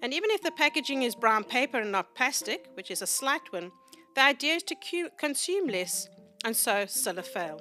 and 0.00 0.14
even 0.14 0.30
if 0.30 0.42
the 0.42 0.50
packaging 0.50 1.02
is 1.02 1.14
brown 1.14 1.44
paper 1.44 1.78
and 1.78 1.92
not 1.92 2.14
plastic, 2.14 2.70
which 2.72 2.90
is 2.90 3.02
a 3.02 3.06
slight 3.06 3.52
one, 3.52 3.70
the 4.14 4.22
idea 4.22 4.54
is 4.54 4.62
to 4.62 4.76
cu- 4.76 5.10
consume 5.18 5.68
less 5.68 6.08
and 6.42 6.56
so 6.56 6.86
still 6.86 7.18
a 7.18 7.22
fail. 7.22 7.60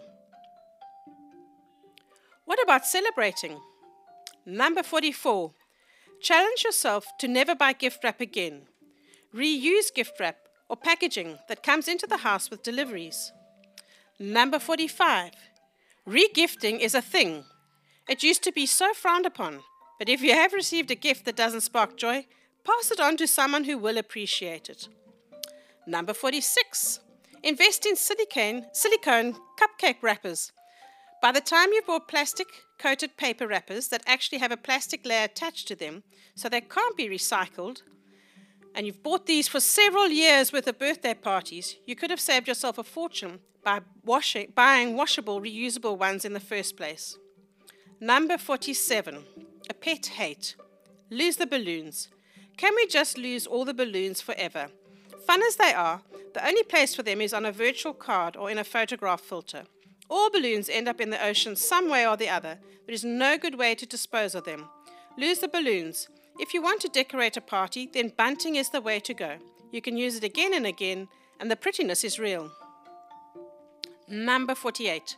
What 2.45 2.63
about 2.63 2.85
celebrating? 2.85 3.59
Number 4.45 4.83
44. 4.83 5.51
Challenge 6.21 6.63
yourself 6.63 7.05
to 7.19 7.27
never 7.27 7.55
buy 7.55 7.73
gift 7.73 8.03
wrap 8.03 8.19
again. 8.19 8.63
Reuse 9.35 9.93
gift 9.93 10.19
wrap 10.19 10.37
or 10.69 10.75
packaging 10.75 11.37
that 11.47 11.63
comes 11.63 11.87
into 11.87 12.07
the 12.07 12.17
house 12.17 12.49
with 12.49 12.63
deliveries. 12.63 13.31
Number 14.19 14.59
45. 14.59 15.31
Regifting 16.07 16.79
is 16.79 16.95
a 16.95 17.01
thing. 17.01 17.43
It 18.09 18.23
used 18.23 18.43
to 18.43 18.51
be 18.51 18.65
so 18.65 18.93
frowned 18.93 19.25
upon. 19.25 19.59
But 19.99 20.09
if 20.09 20.21
you 20.21 20.33
have 20.33 20.53
received 20.53 20.91
a 20.91 20.95
gift 20.95 21.25
that 21.25 21.35
doesn't 21.35 21.61
spark 21.61 21.97
joy, 21.97 22.25
pass 22.63 22.91
it 22.91 22.99
on 22.99 23.17
to 23.17 23.27
someone 23.27 23.65
who 23.65 23.77
will 23.77 23.97
appreciate 23.97 24.69
it. 24.69 24.87
Number 25.85 26.13
46. 26.13 26.99
Invest 27.43 27.85
in 27.85 27.95
silicone, 27.95 28.65
silicone 28.73 29.35
cupcake 29.59 30.01
wrappers. 30.01 30.51
By 31.21 31.31
the 31.31 31.41
time 31.41 31.69
you've 31.71 31.85
bought 31.87 32.07
plastic 32.07 32.47
coated 32.77 33.17
paper 33.17 33.47
wrappers 33.47 33.87
that 33.89 34.03
actually 34.05 34.37
have 34.39 34.51
a 34.51 34.57
plastic 34.57 35.05
layer 35.05 35.25
attached 35.25 35.67
to 35.67 35.75
them, 35.75 36.03
so 36.35 36.47
they 36.47 36.61
can't 36.61 36.97
be 36.97 37.09
recycled, 37.09 37.81
and 38.77 38.85
you've 38.85 39.01
bought 39.01 39.25
these 39.25 39.47
for 39.47 39.59
several 39.59 40.07
years 40.07 40.51
with 40.51 40.65
the 40.65 40.71
birthday 40.71 41.15
parties, 41.15 41.77
you 41.87 41.95
could 41.95 42.11
have 42.11 42.19
saved 42.19 42.47
yourself 42.47 42.77
a 42.77 42.83
fortune 42.83 43.39
by 43.63 43.81
washing, 44.05 44.53
buying 44.53 44.95
washable, 44.95 45.41
reusable 45.41 45.97
ones 45.97 46.23
in 46.23 46.33
the 46.33 46.39
first 46.39 46.77
place. 46.77 47.17
Number 47.99 48.37
47. 48.37 49.23
A 49.69 49.73
pet 49.73 50.05
hate. 50.05 50.55
Lose 51.09 51.37
the 51.37 51.47
balloons. 51.47 52.09
Can 52.55 52.75
we 52.75 52.85
just 52.85 53.17
lose 53.17 53.47
all 53.47 53.65
the 53.65 53.73
balloons 53.73 54.21
forever? 54.21 54.67
Fun 55.25 55.41
as 55.41 55.55
they 55.55 55.73
are, 55.73 56.01
the 56.35 56.47
only 56.47 56.61
place 56.61 56.93
for 56.93 57.01
them 57.01 57.19
is 57.19 57.33
on 57.33 57.47
a 57.47 57.51
virtual 57.51 57.93
card 57.93 58.37
or 58.37 58.51
in 58.51 58.59
a 58.59 58.63
photograph 58.63 59.21
filter. 59.21 59.63
All 60.09 60.29
balloons 60.29 60.69
end 60.69 60.87
up 60.87 61.01
in 61.01 61.09
the 61.09 61.23
ocean 61.23 61.55
some 61.55 61.89
way 61.89 62.07
or 62.07 62.15
the 62.15 62.29
other. 62.29 62.59
There 62.85 62.93
is 62.93 63.03
no 63.03 63.37
good 63.37 63.55
way 63.55 63.75
to 63.75 63.85
dispose 63.85 64.35
of 64.35 64.45
them. 64.45 64.69
Lose 65.17 65.39
the 65.39 65.47
balloons. 65.47 66.07
If 66.39 66.53
you 66.53 66.61
want 66.61 66.81
to 66.81 66.89
decorate 66.89 67.35
a 67.35 67.41
party, 67.41 67.89
then 67.91 68.13
bunting 68.15 68.55
is 68.55 68.69
the 68.69 68.81
way 68.81 68.99
to 69.01 69.13
go. 69.13 69.37
You 69.71 69.81
can 69.81 69.97
use 69.97 70.15
it 70.15 70.23
again 70.23 70.53
and 70.53 70.65
again, 70.65 71.07
and 71.39 71.51
the 71.51 71.55
prettiness 71.55 72.03
is 72.03 72.19
real. 72.19 72.51
Number 74.07 74.55
48. 74.55 75.17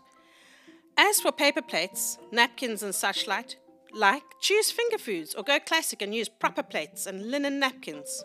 As 0.97 1.21
for 1.21 1.31
paper 1.31 1.61
plates, 1.61 2.17
napkins, 2.31 2.81
and 2.81 2.95
such 2.95 3.27
like, 3.27 3.57
like, 3.93 4.23
choose 4.41 4.71
finger 4.71 4.97
foods 4.97 5.35
or 5.35 5.43
go 5.43 5.59
classic 5.59 6.01
and 6.01 6.13
use 6.13 6.29
proper 6.29 6.63
plates 6.63 7.05
and 7.05 7.29
linen 7.29 7.59
napkins. 7.59 8.23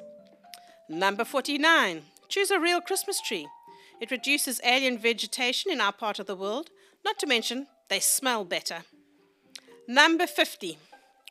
Number 0.88 1.24
49. 1.24 2.02
Choose 2.28 2.50
a 2.50 2.60
real 2.60 2.80
Christmas 2.80 3.20
tree. 3.20 3.46
It 4.00 4.10
reduces 4.10 4.60
alien 4.64 4.98
vegetation 4.98 5.70
in 5.70 5.80
our 5.80 5.92
part 5.92 6.18
of 6.18 6.26
the 6.26 6.36
world, 6.36 6.70
not 7.04 7.18
to 7.20 7.26
mention 7.26 7.66
they 7.88 8.00
smell 8.00 8.44
better. 8.44 8.84
Number 9.86 10.26
50. 10.26 10.78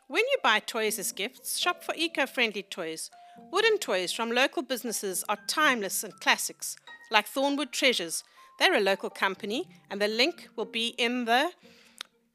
When 0.08 0.24
you 0.32 0.38
buy 0.44 0.60
toys 0.60 1.00
as 1.00 1.12
gifts, 1.12 1.58
shop 1.58 1.84
for 1.84 1.96
eco 1.96 2.26
friendly 2.26 2.64
toys. 2.64 3.10
Wooden 3.52 3.80
toys 3.80 4.12
from 4.12 4.32
local 4.32 4.62
businesses 4.62 5.24
are 5.28 5.40
timeless 5.48 6.04
and 6.04 6.20
classics, 6.20 6.76
like 7.10 7.28
Thornwood 7.28 7.72
Treasures. 7.72 8.24
They're 8.60 8.76
a 8.76 8.80
local 8.80 9.10
company, 9.10 9.68
and 9.90 10.00
the 10.00 10.08
link 10.08 10.50
will 10.56 10.66
be 10.66 10.90
in 10.98 11.26
the 11.26 11.52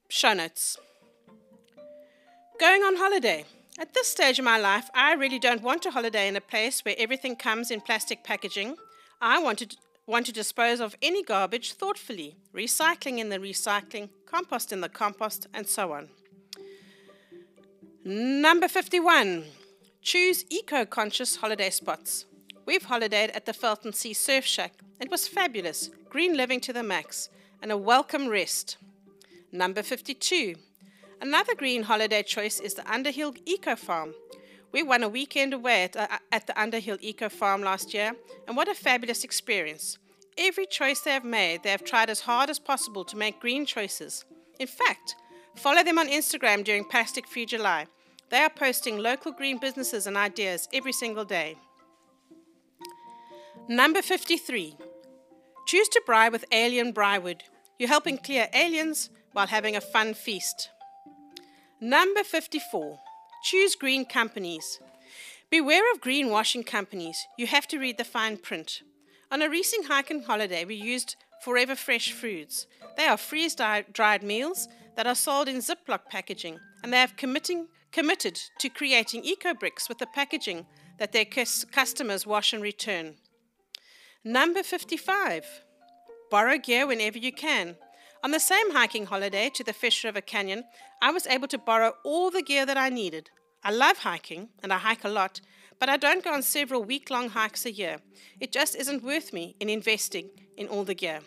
show 0.08 0.34
notes. 0.34 0.76
Going 2.58 2.82
on 2.82 2.96
holiday. 2.96 3.44
At 3.78 3.94
this 3.94 4.08
stage 4.08 4.40
of 4.40 4.44
my 4.44 4.58
life, 4.58 4.90
I 4.92 5.14
really 5.14 5.38
don't 5.38 5.62
want 5.62 5.86
a 5.86 5.92
holiday 5.92 6.26
in 6.26 6.34
a 6.34 6.40
place 6.40 6.84
where 6.84 6.96
everything 6.98 7.36
comes 7.36 7.70
in 7.70 7.80
plastic 7.80 8.24
packaging. 8.24 8.74
I 9.20 9.40
want 9.40 9.60
to, 9.60 9.76
want 10.08 10.24
to 10.24 10.32
dispose 10.32 10.80
of 10.80 10.96
any 11.02 11.22
garbage 11.22 11.74
thoughtfully, 11.74 12.34
recycling 12.54 13.18
in 13.18 13.28
the 13.28 13.38
recycling, 13.38 14.08
compost 14.24 14.72
in 14.72 14.80
the 14.80 14.88
compost, 14.88 15.46
and 15.52 15.66
so 15.66 15.92
on. 15.92 16.08
Number 18.04 18.68
51. 18.68 19.44
Choose 20.00 20.46
eco 20.48 20.86
conscious 20.86 21.36
holiday 21.36 21.68
spots. 21.68 22.24
We've 22.64 22.86
holidayed 22.86 23.36
at 23.36 23.44
the 23.44 23.52
Felton 23.52 23.92
Sea 23.92 24.14
Surf 24.14 24.46
Shack. 24.46 24.72
It 24.98 25.10
was 25.10 25.28
fabulous, 25.28 25.90
green 26.08 26.36
living 26.36 26.60
to 26.60 26.72
the 26.72 26.82
max, 26.82 27.28
and 27.62 27.70
a 27.70 27.76
welcome 27.76 28.28
rest. 28.28 28.78
Number 29.52 29.82
52. 29.82 30.54
Another 31.20 31.54
green 31.54 31.82
holiday 31.82 32.22
choice 32.22 32.60
is 32.60 32.74
the 32.74 32.90
Underhill 32.90 33.34
Eco 33.44 33.76
Farm. 33.76 34.14
We 34.72 34.82
won 34.82 35.02
a 35.02 35.08
weekend 35.08 35.54
away 35.54 35.84
at, 35.84 35.96
uh, 35.96 36.06
at 36.30 36.46
the 36.46 36.60
Underhill 36.60 36.98
Eco 37.00 37.28
Farm 37.28 37.62
last 37.62 37.94
year, 37.94 38.12
and 38.46 38.56
what 38.56 38.68
a 38.68 38.74
fabulous 38.74 39.24
experience. 39.24 39.98
Every 40.36 40.66
choice 40.66 41.00
they 41.00 41.12
have 41.12 41.24
made, 41.24 41.62
they 41.62 41.70
have 41.70 41.84
tried 41.84 42.10
as 42.10 42.20
hard 42.20 42.50
as 42.50 42.58
possible 42.58 43.04
to 43.06 43.16
make 43.16 43.40
green 43.40 43.66
choices. 43.66 44.24
In 44.60 44.66
fact, 44.66 45.16
follow 45.56 45.82
them 45.82 45.98
on 45.98 46.08
Instagram 46.08 46.64
during 46.64 46.84
Plastic 46.84 47.26
Free 47.26 47.46
July. 47.46 47.86
They 48.30 48.38
are 48.38 48.50
posting 48.50 48.98
local 48.98 49.32
green 49.32 49.58
businesses 49.58 50.06
and 50.06 50.16
ideas 50.16 50.68
every 50.72 50.92
single 50.92 51.24
day. 51.24 51.56
Number 53.68 54.02
53. 54.02 54.76
Choose 55.66 55.88
to 55.88 56.02
braai 56.06 56.30
with 56.30 56.44
alien 56.52 56.92
braaiwood. 56.92 57.42
You're 57.78 57.88
helping 57.88 58.18
clear 58.18 58.48
aliens 58.54 59.10
while 59.32 59.46
having 59.46 59.76
a 59.76 59.80
fun 59.80 60.14
feast. 60.14 60.70
Number 61.80 62.22
54. 62.22 62.98
Choose 63.42 63.74
green 63.74 64.04
companies. 64.04 64.80
Beware 65.50 65.90
of 65.92 66.00
greenwashing 66.00 66.66
companies. 66.66 67.26
You 67.38 67.46
have 67.46 67.66
to 67.68 67.78
read 67.78 67.96
the 67.96 68.04
fine 68.04 68.36
print. 68.36 68.82
On 69.30 69.42
a 69.42 69.48
recent 69.48 69.86
hiking 69.86 70.22
holiday, 70.22 70.64
we 70.64 70.74
used 70.74 71.16
Forever 71.42 71.74
Fresh 71.74 72.12
Foods. 72.12 72.66
They 72.96 73.06
are 73.06 73.16
freeze 73.16 73.54
dried 73.54 74.22
meals 74.22 74.68
that 74.96 75.06
are 75.06 75.14
sold 75.14 75.48
in 75.48 75.58
Ziploc 75.58 76.06
packaging, 76.10 76.58
and 76.82 76.92
they 76.92 76.98
have 76.98 77.16
committed 77.16 78.40
to 78.58 78.68
creating 78.68 79.24
eco 79.24 79.54
bricks 79.54 79.88
with 79.88 79.98
the 79.98 80.06
packaging 80.06 80.66
that 80.98 81.12
their 81.12 81.24
customers 81.24 82.26
wash 82.26 82.52
and 82.52 82.62
return. 82.62 83.14
Number 84.24 84.62
55. 84.62 85.62
Borrow 86.30 86.58
gear 86.58 86.86
whenever 86.86 87.18
you 87.18 87.32
can. 87.32 87.76
On 88.24 88.32
the 88.32 88.40
same 88.40 88.72
hiking 88.72 89.06
holiday 89.06 89.48
to 89.50 89.62
the 89.62 89.72
Fish 89.72 90.02
River 90.02 90.20
Canyon, 90.20 90.64
I 91.00 91.12
was 91.12 91.26
able 91.28 91.46
to 91.48 91.58
borrow 91.58 91.94
all 92.04 92.30
the 92.30 92.42
gear 92.42 92.66
that 92.66 92.76
I 92.76 92.88
needed. 92.88 93.30
I 93.62 93.70
love 93.70 93.98
hiking, 93.98 94.48
and 94.60 94.72
I 94.72 94.78
hike 94.78 95.04
a 95.04 95.08
lot, 95.08 95.40
but 95.78 95.88
I 95.88 95.96
don't 95.96 96.24
go 96.24 96.32
on 96.32 96.42
several 96.42 96.82
week 96.82 97.10
long 97.10 97.28
hikes 97.28 97.64
a 97.64 97.70
year. 97.70 97.98
It 98.40 98.50
just 98.50 98.74
isn't 98.74 99.04
worth 99.04 99.32
me 99.32 99.54
in 99.60 99.68
investing 99.68 100.30
in 100.56 100.66
all 100.66 100.82
the 100.82 100.94
gear. 100.94 101.20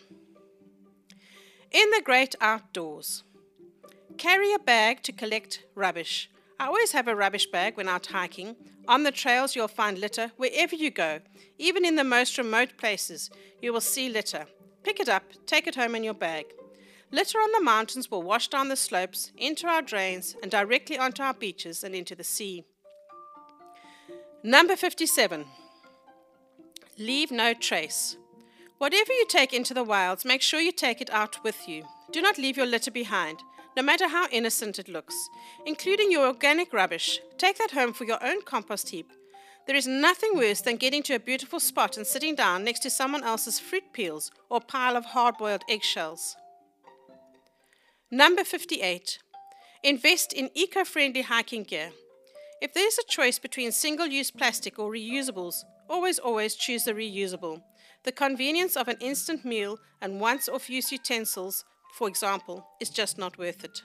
In 1.70 1.90
the 1.90 2.02
great 2.04 2.34
outdoors, 2.42 3.24
carry 4.18 4.52
a 4.52 4.58
bag 4.58 5.02
to 5.04 5.12
collect 5.12 5.64
rubbish. 5.74 6.28
I 6.60 6.66
always 6.66 6.92
have 6.92 7.08
a 7.08 7.16
rubbish 7.16 7.46
bag 7.46 7.78
when 7.78 7.88
out 7.88 8.06
hiking. 8.06 8.54
On 8.86 9.02
the 9.02 9.10
trails, 9.10 9.56
you'll 9.56 9.68
find 9.68 9.98
litter 9.98 10.32
wherever 10.36 10.76
you 10.76 10.90
go. 10.90 11.20
Even 11.56 11.86
in 11.86 11.96
the 11.96 12.04
most 12.04 12.36
remote 12.36 12.76
places, 12.76 13.30
you 13.62 13.72
will 13.72 13.80
see 13.80 14.10
litter. 14.10 14.44
Pick 14.82 15.00
it 15.00 15.08
up, 15.08 15.24
take 15.46 15.66
it 15.66 15.76
home 15.76 15.94
in 15.94 16.04
your 16.04 16.14
bag. 16.14 16.44
Litter 17.14 17.38
on 17.38 17.52
the 17.52 17.60
mountains 17.60 18.10
will 18.10 18.22
wash 18.22 18.48
down 18.48 18.68
the 18.68 18.76
slopes, 18.76 19.32
into 19.36 19.66
our 19.66 19.82
drains, 19.82 20.34
and 20.42 20.50
directly 20.50 20.96
onto 20.96 21.22
our 21.22 21.34
beaches 21.34 21.84
and 21.84 21.94
into 21.94 22.14
the 22.14 22.24
sea. 22.24 22.64
Number 24.42 24.76
57. 24.76 25.44
Leave 26.96 27.30
no 27.30 27.52
trace. 27.52 28.16
Whatever 28.78 29.12
you 29.12 29.26
take 29.28 29.52
into 29.52 29.74
the 29.74 29.84
wilds, 29.84 30.24
make 30.24 30.40
sure 30.40 30.58
you 30.58 30.72
take 30.72 31.02
it 31.02 31.10
out 31.10 31.44
with 31.44 31.68
you. 31.68 31.84
Do 32.10 32.22
not 32.22 32.38
leave 32.38 32.56
your 32.56 32.66
litter 32.66 32.90
behind, 32.90 33.40
no 33.76 33.82
matter 33.82 34.08
how 34.08 34.26
innocent 34.32 34.78
it 34.78 34.88
looks, 34.88 35.28
including 35.66 36.10
your 36.10 36.26
organic 36.26 36.72
rubbish. 36.72 37.20
Take 37.36 37.58
that 37.58 37.72
home 37.72 37.92
for 37.92 38.04
your 38.04 38.24
own 38.24 38.40
compost 38.42 38.88
heap. 38.88 39.12
There 39.66 39.76
is 39.76 39.86
nothing 39.86 40.30
worse 40.34 40.62
than 40.62 40.76
getting 40.76 41.02
to 41.04 41.14
a 41.14 41.20
beautiful 41.20 41.60
spot 41.60 41.98
and 41.98 42.06
sitting 42.06 42.34
down 42.34 42.64
next 42.64 42.80
to 42.80 42.90
someone 42.90 43.22
else's 43.22 43.60
fruit 43.60 43.92
peels 43.92 44.30
or 44.48 44.60
pile 44.60 44.96
of 44.96 45.04
hard 45.04 45.36
boiled 45.36 45.62
eggshells. 45.68 46.36
Number 48.14 48.44
58. 48.44 49.20
Invest 49.82 50.34
in 50.34 50.50
eco 50.52 50.84
friendly 50.84 51.22
hiking 51.22 51.62
gear. 51.62 51.92
If 52.60 52.74
there's 52.74 52.98
a 52.98 53.08
choice 53.10 53.38
between 53.38 53.72
single 53.72 54.06
use 54.06 54.30
plastic 54.30 54.78
or 54.78 54.92
reusables, 54.92 55.64
always, 55.88 56.18
always 56.18 56.54
choose 56.54 56.84
the 56.84 56.92
reusable. 56.92 57.62
The 58.04 58.12
convenience 58.12 58.76
of 58.76 58.88
an 58.88 58.98
instant 59.00 59.46
meal 59.46 59.78
and 60.02 60.20
once 60.20 60.46
off 60.46 60.68
use 60.68 60.92
utensils, 60.92 61.64
for 61.94 62.06
example, 62.06 62.66
is 62.82 62.90
just 62.90 63.16
not 63.16 63.38
worth 63.38 63.64
it. 63.64 63.80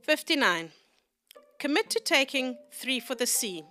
59. 0.00 0.70
Commit 1.60 1.90
to 1.90 2.00
taking 2.00 2.56
three 2.72 3.00
for 3.00 3.14
the 3.14 3.26
sea. 3.26 3.64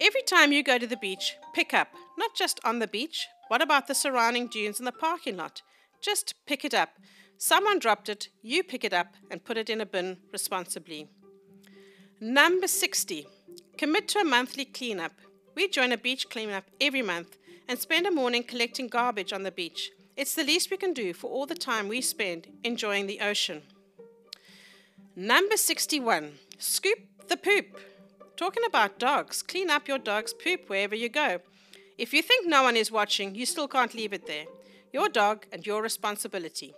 Every 0.00 0.22
time 0.22 0.52
you 0.52 0.62
go 0.62 0.78
to 0.78 0.86
the 0.86 0.96
beach, 0.96 1.34
pick 1.52 1.74
up, 1.74 1.88
not 2.16 2.36
just 2.36 2.60
on 2.64 2.78
the 2.78 2.86
beach, 2.86 3.26
what 3.48 3.60
about 3.60 3.88
the 3.88 3.94
surrounding 3.96 4.46
dunes 4.46 4.78
and 4.78 4.86
the 4.86 4.92
parking 4.92 5.36
lot? 5.36 5.62
Just 6.00 6.34
pick 6.46 6.64
it 6.64 6.74
up. 6.74 6.90
Someone 7.38 7.78
dropped 7.78 8.08
it, 8.08 8.28
you 8.42 8.62
pick 8.62 8.82
it 8.82 8.92
up 8.92 9.14
and 9.30 9.44
put 9.44 9.56
it 9.56 9.68
in 9.68 9.80
a 9.80 9.86
bin 9.86 10.18
responsibly. 10.32 11.08
Number 12.20 12.66
60. 12.66 13.26
Commit 13.76 14.08
to 14.08 14.20
a 14.20 14.24
monthly 14.24 14.64
cleanup. 14.64 15.12
We 15.54 15.68
join 15.68 15.92
a 15.92 15.98
beach 15.98 16.30
cleanup 16.30 16.64
every 16.80 17.02
month 17.02 17.36
and 17.68 17.78
spend 17.78 18.06
a 18.06 18.10
morning 18.10 18.42
collecting 18.42 18.88
garbage 18.88 19.32
on 19.32 19.42
the 19.42 19.52
beach. 19.52 19.90
It's 20.16 20.34
the 20.34 20.44
least 20.44 20.70
we 20.70 20.78
can 20.78 20.94
do 20.94 21.12
for 21.12 21.30
all 21.30 21.44
the 21.44 21.54
time 21.54 21.88
we 21.88 22.00
spend 22.00 22.48
enjoying 22.64 23.06
the 23.06 23.20
ocean. 23.20 23.62
Number 25.14 25.58
61. 25.58 26.38
Scoop 26.58 26.98
the 27.28 27.36
poop. 27.36 27.78
Talking 28.36 28.64
about 28.66 28.98
dogs, 28.98 29.42
clean 29.42 29.70
up 29.70 29.88
your 29.88 29.98
dog's 29.98 30.32
poop 30.32 30.68
wherever 30.68 30.94
you 30.94 31.10
go. 31.10 31.40
If 31.98 32.14
you 32.14 32.22
think 32.22 32.46
no 32.46 32.62
one 32.62 32.76
is 32.76 32.90
watching, 32.90 33.34
you 33.34 33.44
still 33.44 33.68
can't 33.68 33.94
leave 33.94 34.12
it 34.14 34.26
there. 34.26 34.44
Your 34.92 35.08
dog 35.10 35.46
and 35.52 35.66
your 35.66 35.82
responsibility. 35.82 36.74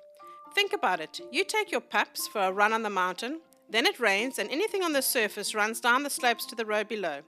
Think 0.55 0.73
about 0.73 1.01
it. 1.01 1.21
You 1.31 1.45
take 1.45 1.71
your 1.71 1.81
pups 1.81 2.27
for 2.27 2.41
a 2.41 2.53
run 2.53 2.73
on 2.73 2.83
the 2.83 2.91
mountain, 2.91 3.41
Then 3.71 3.85
it 3.85 4.01
rains, 4.01 4.39
and 4.39 4.51
anything 4.51 4.83
on 4.83 4.95
the 4.95 5.03
surface 5.03 5.55
runs 5.55 5.81
down 5.81 6.03
the 6.03 6.11
slopes 6.11 6.47
to 6.47 6.55
the 6.57 6.65
road 6.65 6.89
below. 6.89 7.21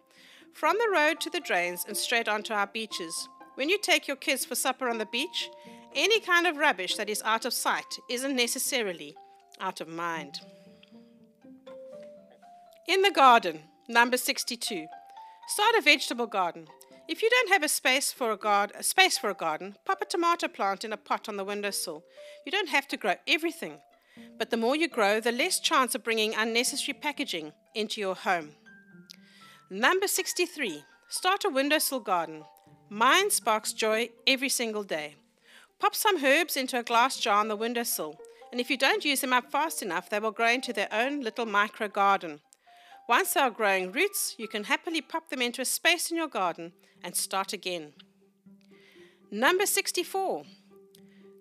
From 0.55 0.77
the 0.79 0.91
road 0.91 1.21
to 1.21 1.31
the 1.31 1.41
drains 1.41 1.85
and 1.87 1.97
straight 1.97 2.29
onto 2.29 2.55
our 2.55 2.67
beaches. 2.67 3.29
When 3.57 3.69
you 3.69 3.79
take 3.79 4.09
your 4.09 4.17
kids 4.17 4.45
for 4.45 4.55
supper 4.55 4.89
on 4.89 4.99
the 4.99 5.07
beach, 5.07 5.51
any 5.95 6.21
kind 6.21 6.47
of 6.47 6.57
rubbish 6.57 6.97
that 6.97 7.11
is 7.11 7.23
out 7.25 7.45
of 7.45 7.53
sight 7.53 7.99
isn't 8.09 8.35
necessarily 8.35 9.15
out 9.61 9.81
of 9.81 9.89
mind. 9.89 10.41
In 12.89 13.03
the 13.03 13.11
garden, 13.11 13.61
number 13.89 14.17
62. 14.17 14.87
Start 15.47 15.75
a 15.79 15.83
vegetable 15.83 16.27
garden. 16.27 16.69
If 17.11 17.23
you 17.23 17.29
don't 17.29 17.49
have 17.49 17.64
a 17.64 17.68
space 17.68 18.12
for 18.12 18.31
a, 18.31 18.37
garden, 18.37 18.77
a 18.79 18.85
space 18.85 19.18
for 19.18 19.31
a 19.31 19.35
garden, 19.35 19.75
pop 19.85 20.01
a 20.01 20.05
tomato 20.05 20.46
plant 20.46 20.85
in 20.85 20.92
a 20.92 20.96
pot 20.96 21.29
on 21.29 21.37
the 21.37 21.42
windowsill. 21.42 22.05
You 22.46 22.53
don't 22.53 22.68
have 22.68 22.87
to 22.87 22.96
grow 22.96 23.14
everything, 23.27 23.81
but 24.38 24.51
the 24.51 24.57
more 24.57 24.77
you 24.77 24.87
grow, 24.87 25.18
the 25.18 25.33
less 25.33 25.59
chance 25.59 25.96
of 25.96 26.05
bringing 26.05 26.37
unnecessary 26.37 26.96
packaging 26.96 27.53
into 27.75 28.01
your 28.01 28.14
home. 28.14 28.53
Number 29.68 30.07
63. 30.07 30.85
Start 31.09 31.44
a 31.44 31.49
windowsill 31.49 31.99
garden. 31.99 32.44
Mine 32.88 33.31
sparks 33.31 33.73
joy 33.73 34.11
every 34.25 34.49
single 34.49 34.85
day. 34.85 35.16
Pop 35.81 35.96
some 35.96 36.25
herbs 36.25 36.57
into 36.57 36.79
a 36.79 36.85
glass 36.85 37.18
jar 37.18 37.40
on 37.40 37.49
the 37.49 37.57
windowsill, 37.57 38.20
and 38.53 38.61
if 38.61 38.70
you 38.70 38.77
don't 38.77 39.05
use 39.05 39.20
them 39.20 39.33
up 39.33 39.51
fast 39.51 39.83
enough, 39.83 40.09
they 40.09 40.20
will 40.20 40.31
grow 40.31 40.51
into 40.51 40.73
their 40.73 40.88
own 40.92 41.23
little 41.23 41.46
micro 41.46 41.88
garden. 41.88 42.38
Once 43.11 43.35
they 43.35 43.40
are 43.40 43.51
growing 43.51 43.90
roots, 43.90 44.37
you 44.38 44.46
can 44.46 44.62
happily 44.62 45.01
pop 45.01 45.31
them 45.31 45.42
into 45.42 45.61
a 45.61 45.64
space 45.64 46.12
in 46.12 46.16
your 46.16 46.29
garden 46.29 46.70
and 47.03 47.16
start 47.16 47.53
again. 47.53 47.92
Number 49.33 49.66
64. 49.66 50.44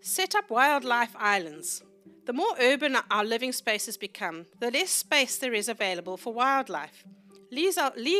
Set 0.01 0.33
up 0.33 0.49
wildlife 0.49 1.15
islands. 1.15 1.83
The 2.25 2.33
more 2.33 2.55
urban 2.59 2.97
our 3.11 3.23
living 3.23 3.51
spaces 3.51 3.97
become, 3.97 4.47
the 4.59 4.71
less 4.71 4.89
space 4.89 5.37
there 5.37 5.53
is 5.53 5.69
available 5.69 6.17
for 6.17 6.33
wildlife. 6.33 7.03
Leave 7.51 7.77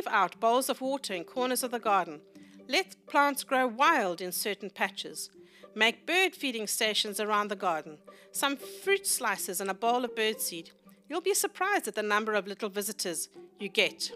out, 0.07 0.39
bowls 0.39 0.69
of 0.69 0.79
water 0.79 1.15
in 1.15 1.23
corners 1.23 1.63
of 1.63 1.71
the 1.71 1.79
garden. 1.79 2.21
Let 2.67 3.03
plants 3.07 3.43
grow 3.43 3.65
wild 3.65 4.21
in 4.21 4.31
certain 4.31 4.69
patches. 4.69 5.31
Make 5.73 6.05
bird 6.05 6.35
feeding 6.35 6.67
stations 6.67 7.19
around 7.19 7.47
the 7.47 7.55
garden, 7.55 7.97
some 8.31 8.57
fruit 8.57 9.07
slices 9.07 9.59
and 9.59 9.71
a 9.71 9.73
bowl 9.73 10.05
of 10.05 10.13
birdseed. 10.13 10.69
You'll 11.09 11.21
be 11.21 11.33
surprised 11.33 11.87
at 11.87 11.95
the 11.95 12.03
number 12.03 12.35
of 12.35 12.47
little 12.47 12.69
visitors 12.69 13.29
you 13.59 13.67
get. 13.67 14.11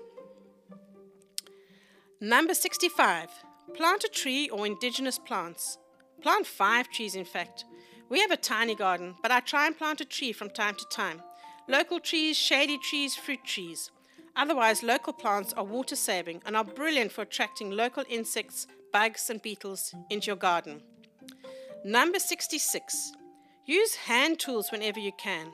Number 2.22 2.54
65. 2.54 3.30
Plant 3.74 4.04
a 4.04 4.08
tree 4.10 4.48
or 4.50 4.66
indigenous 4.66 5.18
plants. 5.18 5.80
Plant 6.22 6.46
five 6.46 6.90
trees, 6.90 7.16
in 7.16 7.26
fact. 7.26 7.66
We 8.10 8.22
have 8.22 8.32
a 8.32 8.38
tiny 8.38 8.76
garden, 8.76 9.16
but 9.22 9.32
I 9.32 9.40
try 9.40 9.66
and 9.66 9.78
plant 9.78 10.02
a 10.02 10.06
tree 10.06 10.32
from 10.32 10.52
time 10.52 10.76
to 10.76 10.86
time. 10.90 11.22
Local 11.68 12.00
trees, 12.00 12.38
shady 12.38 12.78
trees, 12.78 13.16
fruit 13.16 13.44
trees. 13.44 13.90
Otherwise, 14.36 14.84
local 14.84 15.14
plants 15.14 15.54
are 15.54 15.64
water 15.64 15.96
saving 15.96 16.42
and 16.46 16.56
are 16.56 16.64
brilliant 16.64 17.12
for 17.12 17.24
attracting 17.24 17.72
local 17.72 18.04
insects, 18.08 18.68
bugs, 18.92 19.30
and 19.30 19.42
beetles 19.42 19.96
into 20.10 20.28
your 20.28 20.36
garden. 20.36 20.82
Number 21.84 22.20
66. 22.20 23.14
Use 23.66 23.96
hand 23.96 24.40
tools 24.40 24.72
whenever 24.72 25.00
you 25.00 25.12
can. 25.18 25.52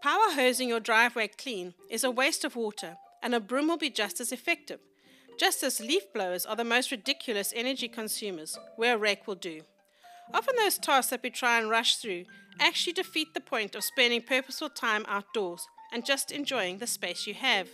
Power 0.00 0.30
hosing 0.30 0.68
your 0.68 0.80
driveway 0.80 1.28
clean 1.28 1.74
is 1.90 2.04
a 2.04 2.10
waste 2.10 2.44
of 2.44 2.54
water, 2.54 2.96
and 3.20 3.34
a 3.34 3.40
broom 3.40 3.66
will 3.66 3.76
be 3.76 3.90
just 3.90 4.20
as 4.20 4.30
effective. 4.30 4.78
Just 5.38 5.62
as 5.62 5.80
leaf 5.80 6.12
blowers 6.12 6.46
are 6.46 6.54
the 6.54 6.64
most 6.64 6.92
ridiculous 6.92 7.52
energy 7.54 7.88
consumers, 7.88 8.58
where 8.76 8.94
a 8.94 8.98
rake 8.98 9.26
will 9.26 9.34
do. 9.34 9.62
Often 10.32 10.56
those 10.56 10.78
tasks 10.78 11.10
that 11.10 11.22
we 11.22 11.30
try 11.30 11.58
and 11.58 11.68
rush 11.68 11.96
through 11.96 12.26
actually 12.60 12.92
defeat 12.92 13.34
the 13.34 13.40
point 13.40 13.74
of 13.74 13.82
spending 13.82 14.22
purposeful 14.22 14.70
time 14.70 15.04
outdoors 15.08 15.66
and 15.92 16.04
just 16.04 16.30
enjoying 16.30 16.78
the 16.78 16.86
space 16.86 17.26
you 17.26 17.34
have. 17.34 17.68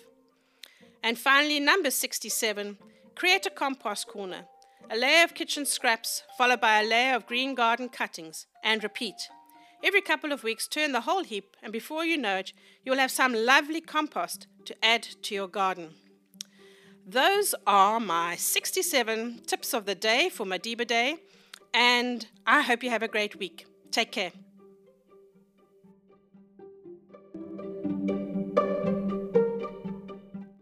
And 1.02 1.18
finally, 1.18 1.60
number 1.60 1.90
67 1.90 2.78
create 3.14 3.44
a 3.46 3.50
compost 3.50 4.08
corner. 4.08 4.46
A 4.90 4.96
layer 4.96 5.24
of 5.24 5.34
kitchen 5.34 5.66
scraps, 5.66 6.22
followed 6.36 6.60
by 6.60 6.80
a 6.80 6.86
layer 6.86 7.14
of 7.14 7.26
green 7.26 7.54
garden 7.54 7.88
cuttings, 7.88 8.46
and 8.62 8.82
repeat. 8.82 9.28
Every 9.84 10.00
couple 10.00 10.32
of 10.32 10.42
weeks, 10.42 10.66
turn 10.66 10.92
the 10.92 11.02
whole 11.02 11.22
heap, 11.22 11.58
and 11.62 11.70
before 11.70 12.06
you 12.06 12.16
know 12.16 12.36
it, 12.36 12.54
you'll 12.84 12.96
have 12.96 13.10
some 13.10 13.34
lovely 13.34 13.82
compost 13.82 14.46
to 14.64 14.74
add 14.82 15.02
to 15.02 15.34
your 15.34 15.46
garden. 15.46 15.90
Those 17.06 17.54
are 17.66 18.00
my 18.00 18.34
67 18.36 19.42
tips 19.46 19.74
of 19.74 19.84
the 19.84 19.94
day 19.94 20.30
for 20.30 20.46
Madiba 20.46 20.86
Day, 20.86 21.16
and 21.74 22.26
I 22.46 22.62
hope 22.62 22.82
you 22.82 22.88
have 22.88 23.02
a 23.02 23.08
great 23.08 23.38
week. 23.38 23.66
Take 23.90 24.10
care. 24.10 24.32